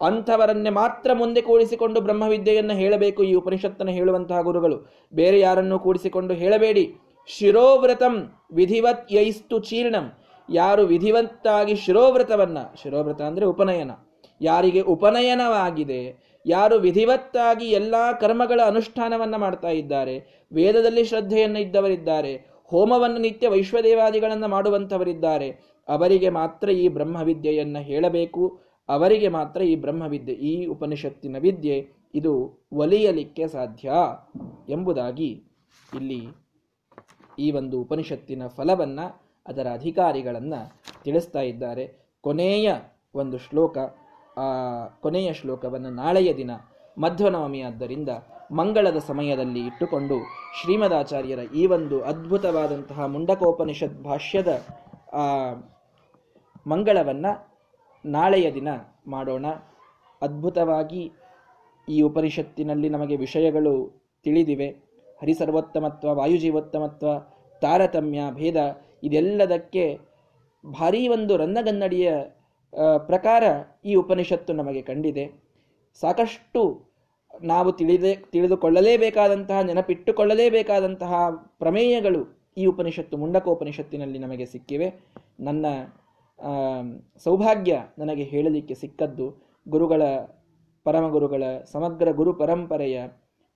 [0.01, 4.79] ಅಂಥವರನ್ನೇ ಮಾತ್ರ ಮುಂದೆ ಕೂಡಿಸಿಕೊಂಡು ಬ್ರಹ್ಮವಿದ್ಯೆಯನ್ನು ಹೇಳಬೇಕು ಈ ಉಪನಿಷತ್ತನ್ನು ಹೇಳುವಂತಹ ಗುರುಗಳು.
[5.15, 6.85] ಬೇರೆ ಯಾರನ್ನೂ ಕೂಡಿಸಿಕೊಂಡು ಹೇಳಬೇಡಿ.
[7.29, 8.15] ಶಿರೋವ್ರತಂ
[8.53, 10.07] ವಿಧಿವತ್ ಯೈಸ್ತು ಚೀರ್ಣಂ.
[10.49, 13.93] ಯಾರು ವಿಧಿವತ್ತಾಗಿ ಶಿರೋವ್ರತವನ್ನ, ಶಿರೋವ್ರತ ಅಂದರೆ ಉಪನಯನ,
[14.41, 16.01] ಯಾರಿಗೆ ಉಪನಯನವಾಗಿದೆ
[16.47, 20.15] ಯಾರು ವಿಧಿವತ್ತಾಗಿ ಎಲ್ಲ ಕರ್ಮಗಳ ಅನುಷ್ಠಾನವನ್ನು ಮಾಡ್ತಾ ಇದ್ದಾರೆ,
[20.53, 22.33] ವೇದದಲ್ಲಿ ಶ್ರದ್ಧೆಯನ್ನು ಇದ್ದವರಿದ್ದಾರೆ,
[22.71, 25.49] ಹೋಮವನ್ನು ನಿತ್ಯ ವೈಶ್ವದೇವಾದಿಗಳನ್ನು ಮಾಡುವಂಥವರಿದ್ದಾರೆ,
[25.89, 28.45] ಅವರಿಗೆ ಮಾತ್ರ ಈ ಬ್ರಹ್ಮವಿದ್ಯೆಯನ್ನು ಹೇಳಬೇಕು,
[28.89, 31.77] ಅವರಿಗೆ ಮಾತ್ರ ಈ ಬ್ರಹ್ಮವಿದ್ಯೆ, ಈ ಉಪನಿಷತ್ತಿನ ವಿದ್ಯೆ
[32.15, 32.33] ಇದು
[32.77, 33.91] ಒಲಿಯಲಿಕ್ಕೆ ಸಾಧ್ಯ
[34.69, 35.31] ಎಂಬುದಾಗಿ
[35.97, 36.21] ಇಲ್ಲಿ
[37.39, 39.07] ಈ ಒಂದು ಉಪನಿಷತ್ತಿನ ಫಲವನ್ನು
[39.47, 40.61] ಅದರ ಅಧಿಕಾರಿಗಳನ್ನು
[41.05, 41.85] ತಿಳಿಸ್ತಾ ಇದ್ದಾರೆ.
[42.25, 42.71] ಕೊನೆಯ
[43.15, 43.77] ಒಂದು ಶ್ಲೋಕ
[44.37, 46.51] ಆ ಕೊನೆಯ ಶ್ಲೋಕವನ್ನು ನಾಳೆಯ ದಿನ
[46.99, 48.09] ಮಧ್ವನವಮಿ ಆದ್ದರಿಂದ
[48.51, 50.15] ಮಂಗಳದ ಸಮಯದಲ್ಲಿ ಇಟ್ಟುಕೊಂಡು
[50.61, 54.63] ಶ್ರೀಮದಾಚಾರ್ಯರ ಈ ಒಂದು ಅದ್ಭುತವಾದಂತಹ ಮುಂಡಕೋಪನಿಷತ್ ಭಾಷ್ಯದ
[56.67, 57.27] ಮಂಗಳವನ್ನ
[58.05, 58.69] ನಾಳೆಯ ದಿನ
[59.07, 59.47] ಮಾಡೋಣ.
[60.23, 61.13] ಅದ್ಭುತವಾಗಿ
[61.89, 64.69] ಈ ಉಪನಿಷತ್ತಿನಲ್ಲಿ ನಮಗೆ ವಿಷಯಗಳು ತಿಳಿದಿವೆ.
[65.21, 67.07] ಹರಿಸರ್ವೋತ್ತಮತ್ವ, ವಾಯುಜೀವೋತ್ತಮತ್ವ,
[67.61, 68.57] ತಾರತಮ್ಯ, ಭೇದ
[69.03, 69.99] ಇದೆಲ್ಲದಕ್ಕೆ
[70.79, 72.13] ಭಾರೀ ಒಂದು ರನ್ನಗನ್ನಡಿಯ
[73.07, 73.45] ಪ್ರಕಾರ
[73.85, 75.25] ಈ ಉಪನಿಷತ್ತು ನಮಗೆ ಕಂಡಿದೆ.
[76.01, 76.93] ಸಾಕಷ್ಟು
[77.43, 81.13] ನಾವು ತಿಳಿದೇ, ತಿಳಿದುಕೊಳ್ಳಲೇಬೇಕಾದಂತಹ, ನೆನಪಿಟ್ಟುಕೊಳ್ಳಲೇಬೇಕಾದಂತಹ
[81.59, 84.89] ಪ್ರಮೇಯಗಳು ಈ ಉಪನಿಷತ್ತು, ಮುಂಡಕೋಪನಿಷತ್ತಿನಲ್ಲಿ ನಮಗೆ ಸಿಕ್ಕಿವೆ.
[85.41, 85.67] ನನ್ನ
[87.25, 89.27] ಸೌಭಾಗ್ಯ ನನಗೆ ಹೇಳಲಿಕ್ಕೆ ಸಿಕ್ಕದ್ದು
[89.69, 90.03] ಗುರುಗಳ
[90.85, 93.03] ಪರಮಗುರುಗಳ ಸಮಗ್ರ ಗುರು ಪರಂಪರೆಯ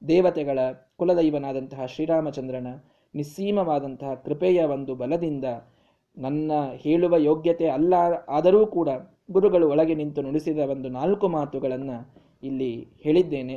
[0.09, 0.59] ದೇವತೆಗಳ
[0.97, 2.67] ಕುಲದೈವನಾದಂತಹ ಶ್ರೀರಾಮಚಂದ್ರನ
[3.15, 5.45] ನಿಸ್ಸೀಮವಾದಂತಹ ಕೃಪೆಯ ಒಂದು ಬಲದಿಂದ
[6.17, 7.95] ನನ್ನ ಹೇಳುವ ಯೋಗ್ಯತೆ ಅಲ್ಲ,
[8.29, 8.89] ಆದರೂ ಕೂಡ
[9.31, 11.97] ಗುರುಗಳು ಒಳಗೆ ನಿಂತು ನುಡಿಸಿದ ಒಂದು ನಾಲ್ಕು ಮಾತುಗಳನ್ನು
[12.43, 13.57] ಇಲ್ಲಿ ಹೇಳಿದ್ದೇನೆ.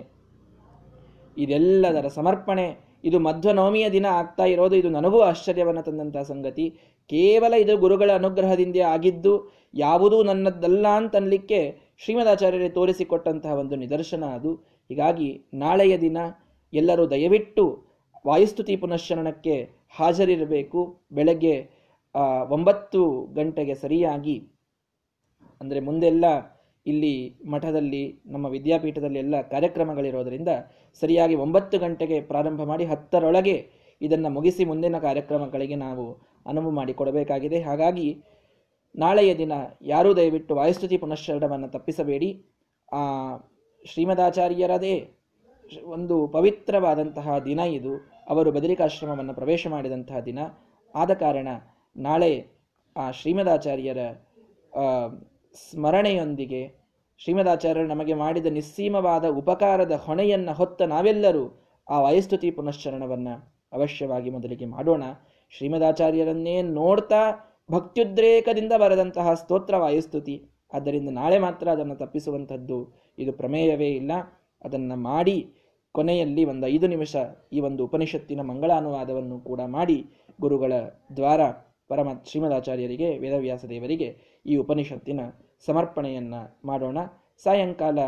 [1.38, 2.68] ಇದೆಲ್ಲದರ ಸಮರ್ಪಣೆ,
[3.04, 6.70] ಇದು ಮಧ್ವನವಮಿಯ ದಿನ ಆಗ್ತಾ ಇರೋದು, ಇದು ನನಗೂ ಆಶ್ಚರ್ಯವನ್ನು ತಂದಂತಹ ಸಂಗತಿ.
[7.10, 9.34] ಕೇವಲ ಇದು ಗುರುಗಳ ಅನುಗ್ರಹದಿಂದ ಆಗಿದ್ದು,
[9.74, 11.60] ಯಾವುದೂ ನನ್ನದ್ದಲ್ಲ ಅಂತನ್ಲಿಕ್ಕೆ
[11.98, 14.54] ಶ್ರೀಮದಾಚಾರ್ಯರೇ ತೋರಿಸಿಕೊಟ್ಟಂತಹ ಒಂದು ನಿದರ್ಶನ ಅದು.
[14.90, 16.18] ಹೀಗಾಗಿ ನಾಳೆಯ ದಿನ
[16.74, 17.64] ಎಲ್ಲರೂ ದಯವಿಟ್ಟು
[18.28, 19.56] ವಾಯುಸ್ತುತಿ ಪುನಶ್ಚರಣಕ್ಕೆ
[19.98, 20.80] ಹಾಜರಿರಬೇಕು.
[21.12, 21.79] ಬೆಳಗ್ಗೆ
[22.50, 24.48] ಒಂಬತ್ತು ಗಂಟೆಗೆ ಸರಿಯಾಗಿ,
[25.62, 26.26] ಅಂದರೆ ಮುಂದೆಲ್ಲ
[26.86, 30.48] ಇಲ್ಲಿ ಮಠದಲ್ಲಿ, ನಮ್ಮ ವಿದ್ಯಾಪೀಠದಲ್ಲಿ ಎಲ್ಲ ಕಾರ್ಯಕ್ರಮಗಳಿರೋದರಿಂದ
[31.00, 33.70] ಸರಿಯಾಗಿ ಒಂಬತ್ತು ಗಂಟೆಗೆ ಪ್ರಾರಂಭ ಮಾಡಿ ಹತ್ತರೊಳಗೆ
[34.02, 37.62] ಇದನ್ನು ಮುಗಿಸಿ ಮುಂದಿನ ಕಾರ್ಯಕ್ರಮಗಳಿಗೆ ನಾವು ಅನುವು ಮಾಡಿಕೊಡಬೇಕಾಗಿದೆ.
[37.62, 38.24] ಹಾಗಾಗಿ
[38.96, 42.46] ನಾಳೆಯ ದಿನ ಯಾರೂ ದಯವಿಟ್ಟು ವಾಯುಸ್ತುತಿ ಪುನಶ್ಚರಣವನ್ನು ತಪ್ಪಿಸಬೇಡಿ.
[42.92, 42.98] ಆ,
[43.86, 45.10] ಶ್ರೀಮದಾಚಾರ್ಯರದೇ
[45.86, 48.12] ಒಂದು ಪವಿತ್ರವಾದಂತಹ ದಿನ ಇದು.
[48.28, 50.40] ಅವರು ಬದರಿಕಾಶ್ರಮವನ್ನು ಪ್ರವೇಶ ಮಾಡಿದಂತಹ ದಿನ.
[50.96, 51.48] ಆದ ಕಾರಣ
[51.96, 52.32] ನಾಳೆ
[52.98, 53.98] ಆ ಶ್ರೀಮದಾಚಾರ್ಯರ
[55.56, 56.62] ಸ್ಮರಣೆಯೊಂದಿಗೆ
[57.18, 61.46] ಶ್ರೀಮದಾಚಾರ್ಯರು ನಮಗೆ ಮಾಡಿದ ನಿಸ್ಸೀಮವಾದ ಉಪಕಾರದ ಹೊಣೆಯನ್ನು ಹೊತ್ತ ನಾವೆಲ್ಲರೂ
[61.90, 63.34] ಆ ವಯಸ್ತುತಿ ಪುನಶ್ಚರಣವನ್ನು
[63.74, 65.04] ಅವಶ್ಯವಾಗಿ ಮೊದಲಿಗೆ ಮಾಡೋಣ.
[65.50, 67.22] ಶ್ರೀಮದಾಚಾರ್ಯರನ್ನೇ ನೋಡ್ತಾ
[67.72, 70.50] ಭಕ್ತ್ಯುದ್ರೇಕದಿಂದ ಬರೆದಂತಹ ಸ್ತೋತ್ರ ವಾಯುಸ್ತುತಿ.
[70.74, 72.78] ಆದ್ದರಿಂದ ನಾಳೆ ಮಾತ್ರ ಅದನ್ನು ತಪ್ಪಿಸುವಂಥದ್ದು
[73.18, 74.12] ಇದು ಪ್ರಮೇಯವೇ ಇಲ್ಲ.
[74.66, 75.38] ಅದನ್ನು ಮಾಡಿ
[75.92, 77.16] ಕೊನೆಯಲ್ಲಿ ಒಂದು ಐದು ನಿಮಿಷ
[77.54, 80.06] ಈ ಒಂದು ಉಪನಿಷತ್ತಿನ ಮಂಗಳಾನುವಾದವನ್ನು ಕೂಡ ಮಾಡಿ
[80.42, 80.74] ಗುರುಗಳ
[81.16, 81.42] ದ್ವಾರ
[81.90, 84.10] ಪರಮ ಶ್ರೀಮದಾಚಾರ್ಯರಿಗೆ ವೇದವ್ಯಾಸ ದೇವರಿಗೆ
[84.46, 85.22] ಈ ಉಪನಿಷತ್ತಿನ
[85.66, 86.98] ಸಮರ್ಪಣೆಯನ್ನು ಮಾಡೋಣ.
[87.44, 88.00] ಸಾಯಂಕಾಲ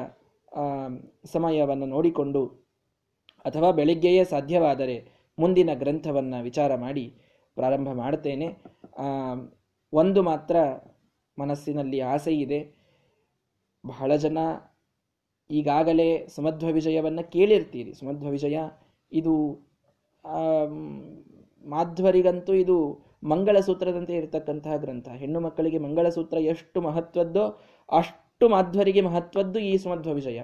[1.25, 2.43] ಸಮಯವನ್ನು ನೋಡಿಕೊಂಡು
[3.45, 4.95] ಅಥವಾ ಬೆಳಿಗ್ಗೆಯೇ ಸಾಧ್ಯವಾದರೆ
[5.37, 7.05] ಮುಂದಿನ ಗ್ರಂಥವನ್ನು ವಿಚಾರ ಮಾಡಿ
[7.57, 8.47] ಪ್ರಾರಂಭ ಮಾಡ್ತೇನೆ
[9.93, 10.55] ಒಂದು ಮಾತ್ರ
[11.37, 12.59] ಮನಸ್ಸಿನಲ್ಲಿ ಆಸೆ ಇದೆ.
[13.83, 14.37] ಬಹಳ ಜನ
[15.49, 17.91] ಈಗಾಗಲೇ ಸುಮಧ್ವ ವಿಜಯವನ್ನು ಕೇಳಿರ್ತೀರಿ.
[17.93, 18.57] ಸುಮಧ್ವ ವಿಜಯ
[19.11, 19.35] ಇದು
[21.69, 22.77] ಮಾಧ್ವರಿಗಂತೂ ಇದು
[23.23, 25.09] ಮಂಗಳಸೂತ್ರದಂತೆ ಇರತಕ್ಕಂತಹ ಗ್ರಂಥ.
[25.09, 30.41] ಹೆಣ್ಣು ಮಕ್ಕಳಿಗೆ ಮಂಗಳಸೂತ್ರ ಎಷ್ಟು ಮಹತ್ವದ್ದೋ ಅಷ್ಟು ಮಾಧ್ವರಿಗೆ ಮಹತ್ವದ್ದು ಈ ಸುಮಧ್ವ ವಿಜಯ.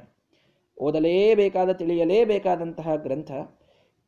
[0.82, 3.32] ಓದಲೇಬೇಕಾದ, ತಿಳಿಯಲೇಬೇಕಾದಂತಹ ಗ್ರಂಥ.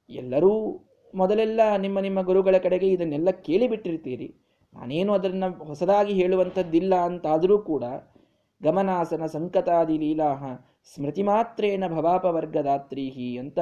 [0.10, 0.84] ಎಲ್ಲರೂ
[1.16, 4.36] ಮೊದಲೆಲ್ಲ ನಿಮ್ಮ ನಿಮ್ಮ ಗುರುಗಳ ಕಡೆಗೆ ಇದನ್ನೆಲ್ಲ ಕೇಳಿಬಿಟ್ಟಿರ್ತೀರಿ.
[4.74, 7.84] ನಾನೇನು ಅದನ್ನು ಹೊಸದಾಗಿ ಹೇಳುವಂಥದ್ದಿಲ್ಲ ಅಂತಾದರೂ ಕೂಡ
[8.64, 10.44] ಗಮನಾಸನ ಸಂಕತಾದಿ ಲೀಲಾಹ
[10.96, 13.60] ಸ್ಮೃತಿ ಮಾತ್ರೇನ ಭವಾಪವರ್ಗದಾತ್ರೀಹಿ ಅಂತ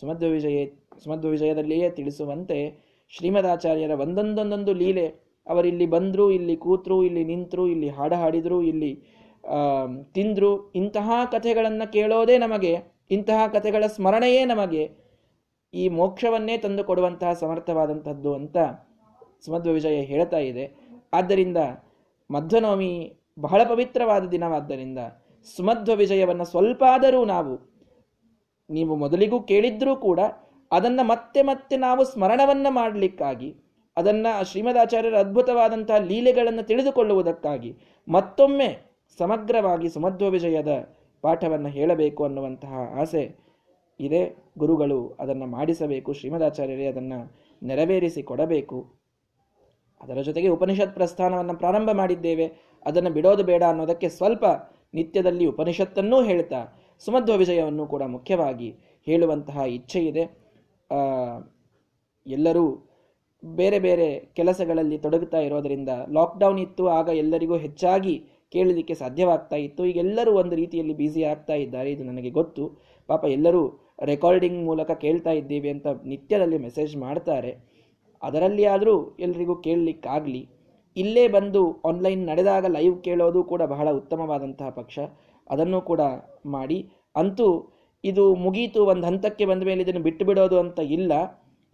[0.00, 0.66] ಸುಮಧ್ವ ವಿಜಯ,
[1.04, 5.06] ಸುಮಧ್ವ ವಿಜಯದಲ್ಲಿಯೇ ತಿಳಿಸುವಂತೆ ಶ್ರೀಮದಾಚಾರ್ಯರ ಒಂದೊಂದೊಂದೊಂದು ಲೀಲೆ
[5.46, 8.92] ಅವರಿಲ್ಲಿ ಬಂದರು, ಇಲ್ಲಿ ಕೂತರು, ಇಲ್ಲಿ ನಿಂತರು, ಇಲ್ಲಿ ಹಾಡ ಹಾಡಿದರು ಇಲ್ಲಿ
[10.16, 12.72] ತಿಂದರು, ಇಂತಹ ಕಥೆಗಳನ್ನು ಕೇಳೋದೇ ನಮಗೆ,
[13.10, 14.84] ಇಂತಹ ಕಥೆಗಳ ಸ್ಮರಣೆಯೇ ನಮಗೆ
[15.74, 18.56] ಈ ಮೋಕ್ಷವನ್ನೇ ತಂದು ಕೊಡುವಂತಹ ಸಮರ್ಥವಾದಂಥದ್ದು ಅಂತ
[19.44, 20.64] ಸುಮಧ್ವ ವಿಜಯ ಹೇಳ್ತಾ ಇದೆ.
[21.12, 21.58] ಆದ್ದರಿಂದ
[22.30, 22.92] ಮಧ್ವನವಮಿ
[23.40, 25.00] ಬಹಳ ಪವಿತ್ರವಾದ ದಿನವಾದ್ದರಿಂದ
[25.46, 27.54] ಸುಮಧ್ವ ವಿಜಯವನ್ನು ಸ್ವಲ್ಪ ಆದರೂ ನಾವು,
[28.70, 30.20] ನೀವು ಮೊದಲಿಗೂ ಕೇಳಿದ್ರೂ ಕೂಡ
[30.74, 33.54] ಅದನ್ನು ಮತ್ತೆ ಮತ್ತೆ ನಾವು ಸ್ಮರಣವನ್ನು ಮಾಡಲಿಕ್ಕಾಗಿ,
[33.96, 37.76] ಅದನ್ನು ಶ್ರೀಮದಾಚಾರ್ಯರ ಅದ್ಭುತವಾದಂತಹ ಲೀಲೆಗಳನ್ನು ತಿಳಿದುಕೊಳ್ಳುವುದಕ್ಕಾಗಿ
[38.08, 38.68] ಮತ್ತೊಮ್ಮೆ
[39.18, 40.72] ಸಮಗ್ರವಾಗಿ ಸುಮಧ್ವ ವಿಜಯದ
[41.22, 43.36] ಪಾಠವನ್ನು ಹೇಳಬೇಕು ಅನ್ನುವಂತಹ ಆಸೆ
[44.00, 44.36] ಇದೆ.
[44.58, 47.18] ಗುರುಗಳು ಅದನ್ನು ಮಾಡಿಸಬೇಕು, ಶ್ರೀಮದಾಚಾರ್ಯರೇ ಅದನ್ನು
[47.62, 48.78] ನೆರವೇರಿಸಿ ಕೊಡಬೇಕು.
[50.02, 52.46] ಅದರ ಜೊತೆಗೆ ಉಪನಿಷತ್ ಪ್ರಸ್ಥಾನವನ್ನು ಪ್ರಾರಂಭ ಮಾಡಿದ್ದೇವೆ.
[52.86, 54.44] ಅದನ್ನು ಬಿಡೋದು ಬೇಡ ಅನ್ನೋದಕ್ಕೆ ಸ್ವಲ್ಪ
[54.94, 56.60] ನಿತ್ಯದಲ್ಲಿ ಉಪನಿಷತ್ತನ್ನೂ ಹೇಳ್ತಾ
[56.98, 58.68] ಸುಮಧ್ವ ವಿಜಯವನ್ನು ಕೂಡ ಮುಖ್ಯವಾಗಿ
[59.06, 60.43] ಹೇಳುವಂತಹ ಇಚ್ಛೆ ಇದೆ
[62.26, 62.64] ಎಲ್ಲರೂ
[63.42, 68.14] ಬೇರೆ ಬೇರೆ ಕೆಲಸಗಳಲ್ಲಿ ತೊಡಗುತ್ತಾ ಇರೋದರಿಂದ ಲಾಕ್ಡೌನ್ ಇತ್ತು, ಆಗ ಎಲ್ಲರಿಗೂ ಹೆಚ್ಚಾಗಿ
[68.52, 69.82] ಕೇಳಲಿಕ್ಕೆ ಸಾಧ್ಯವಾಗ್ತಾ ಇತ್ತು.
[69.84, 72.64] ಈಗ ಎಲ್ಲರೂ ಒಂದು ರೀತಿಯಲ್ಲಿ ಬ್ಯುಸಿ ಆಗ್ತಾ ಇದ್ದಾರೆ, ಇದು ನನಗೆ ಗೊತ್ತು.
[73.08, 73.62] ಪಾಪ ಎಲ್ಲರೂ
[74.02, 77.52] ರೆಕಾರ್ಡಿಂಗ್ ಮೂಲಕ ಕೇಳ್ತಾ ಇದ್ದೀವಿ ಅಂತ ನಿತ್ಯದಲ್ಲಿ ಮೆಸೇಜ್ ಮಾಡ್ತಾರೆ.
[78.22, 80.42] ಅದರಲ್ಲಿ ಆದರೂ ಎಲ್ರಿಗೂ ಕೇಳಲಿಕ್ಕಾಗಲಿ.
[80.96, 84.98] ಇಲ್ಲೇ ಬಂದು ಆನ್ಲೈನ್ ನಡೆದಾಗ ಲೈವ್ ಕೇಳೋದು ಕೂಡ ಬಹಳ ಉತ್ತಮವಾದಂತಹ ಪಕ್ಷ.
[85.50, 86.00] ಅದನ್ನು ಕೂಡ
[86.46, 86.78] ಮಾಡಿ.
[87.16, 87.48] ಅಂತೂ
[88.04, 91.12] ಇದು ಮುಗೀತು, ಒಂದು ಹಂತಕ್ಕೆ ಬಂದ ಮೇಲೆ ಇದನ್ನು ಬಿಟ್ಟು ಬಿಡೋದು ಅಂತ ಇಲ್ಲ.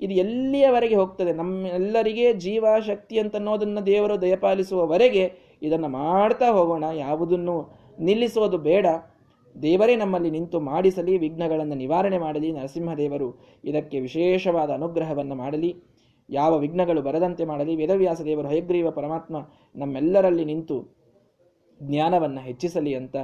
[0.00, 1.32] ಇದು ಎಲ್ಲಿಯವರೆಗೆ ಹೋಗ್ತದೆ?
[1.32, 6.84] ನಮ್ಮೆಲ್ಲರಿಗೆ ಜೀವ ಶಕ್ತಿ ಅಂತ ಅನ್ನೋದನ್ನು ದೇವರು ದಯಪಾಲಿಸುವವರೆಗೆ ಇದನ್ನು ಮಾಡ್ತಾ ಹೋಗೋಣ.
[6.94, 8.86] ಯಾವುದನ್ನು ನಿಲ್ಲಿಸೋದು ಬೇಡ.
[9.62, 15.76] ದೇವರೇ ನಮ್ಮಲ್ಲಿ ನಿಂತು ಮಾಡಿಸಲಿ, ವಿಘ್ನಗಳನ್ನು ನಿವಾರಣೆ ಮಾಡಲಿ, ನರಸಿಂಹದೇವರು ಇದಕ್ಕೆ ವಿಶೇಷವಾದ ಅನುಗ್ರಹವನ್ನು ಮಾಡಲಿ.
[16.30, 19.36] ಯಾವ ವಿಘ್ನಗಳು ಬರದಂತೆ ಮಾಡಲಿ, ವೇದವ್ಯಾಸ ದೇವರು, ಹಯಗ್ರೀವ, ಪರಮಾತ್ಮ
[19.76, 21.00] ನಮ್ಮೆಲ್ಲರಲ್ಲಿ ನಿಂತು
[21.82, 23.16] ಜ್ಞಾನವನ್ನು ಹೆಚ್ಚಿಸಲಿ ಅಂತ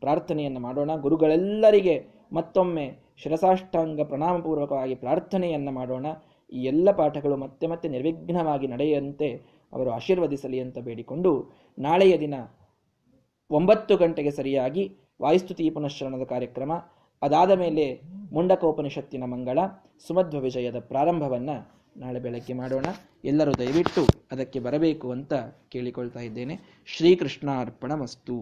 [0.00, 0.96] ಪ್ರಾರ್ಥನೆಯನ್ನು ಮಾಡೋಣ.
[0.96, 6.06] ಗುರುಗಳೆಲ್ಲರಿಗೆ ಮತ್ತೊಮ್ಮೆ ಶಿರಸಾಷ್ಟಾಂಗ ಪ್ರಣಾಮಪೂರ್ವಕವಾಗಿ ಪ್ರಾರ್ಥನೆಯನ್ನು ಮಾಡೋಣ.
[6.52, 12.34] ಈ ಎಲ್ಲ ಪಾಠಗಳು ಮತ್ತೆ ಮತ್ತೆ ನಿರ್ವಿಘ್ನವಾಗಿ ನಡೆಯಂತೆ ಅವರು ಆಶೀರ್ವದಿಸಲಿ ಅಂತ ಬೇಡಿಕೊಂಡು ನಾಳೆಯ ದಿನ
[13.50, 16.72] ಒಂಬತ್ತು ಗಂಟೆಗೆ ಸರಿಯಾಗಿ ವಾಯುಸ್ತುತಿ ಪುನಶ್ಚರಣದ ಕಾರ್ಯಕ್ರಮ,
[17.22, 18.00] ಅದಾದ ಮೇಲೆ
[18.32, 19.58] ಮುಂಡಕೋಪನಿಷತ್ತಿನ ಮಂಗಳ,
[20.06, 21.56] ಸುಮಧ್ವ ವಿಜಯದ ಪ್ರಾರಂಭವನ್ನು
[21.96, 22.86] ನಾಳೆ ಬೆಳಗ್ಗೆ ಮಾಡೋಣ.
[23.24, 25.32] ಎಲ್ಲರೂ ದಯವಿಟ್ಟು ಅದಕ್ಕೆ ಬರಬೇಕು ಅಂತ
[25.68, 26.82] ಕೇಳಿಕೊಳ್ತಾ ಇದ್ದೇನೆ.
[26.86, 28.36] ಶ್ರೀಕೃಷ್ಣ ಅರ್ಪಣ ಮಸ್ತು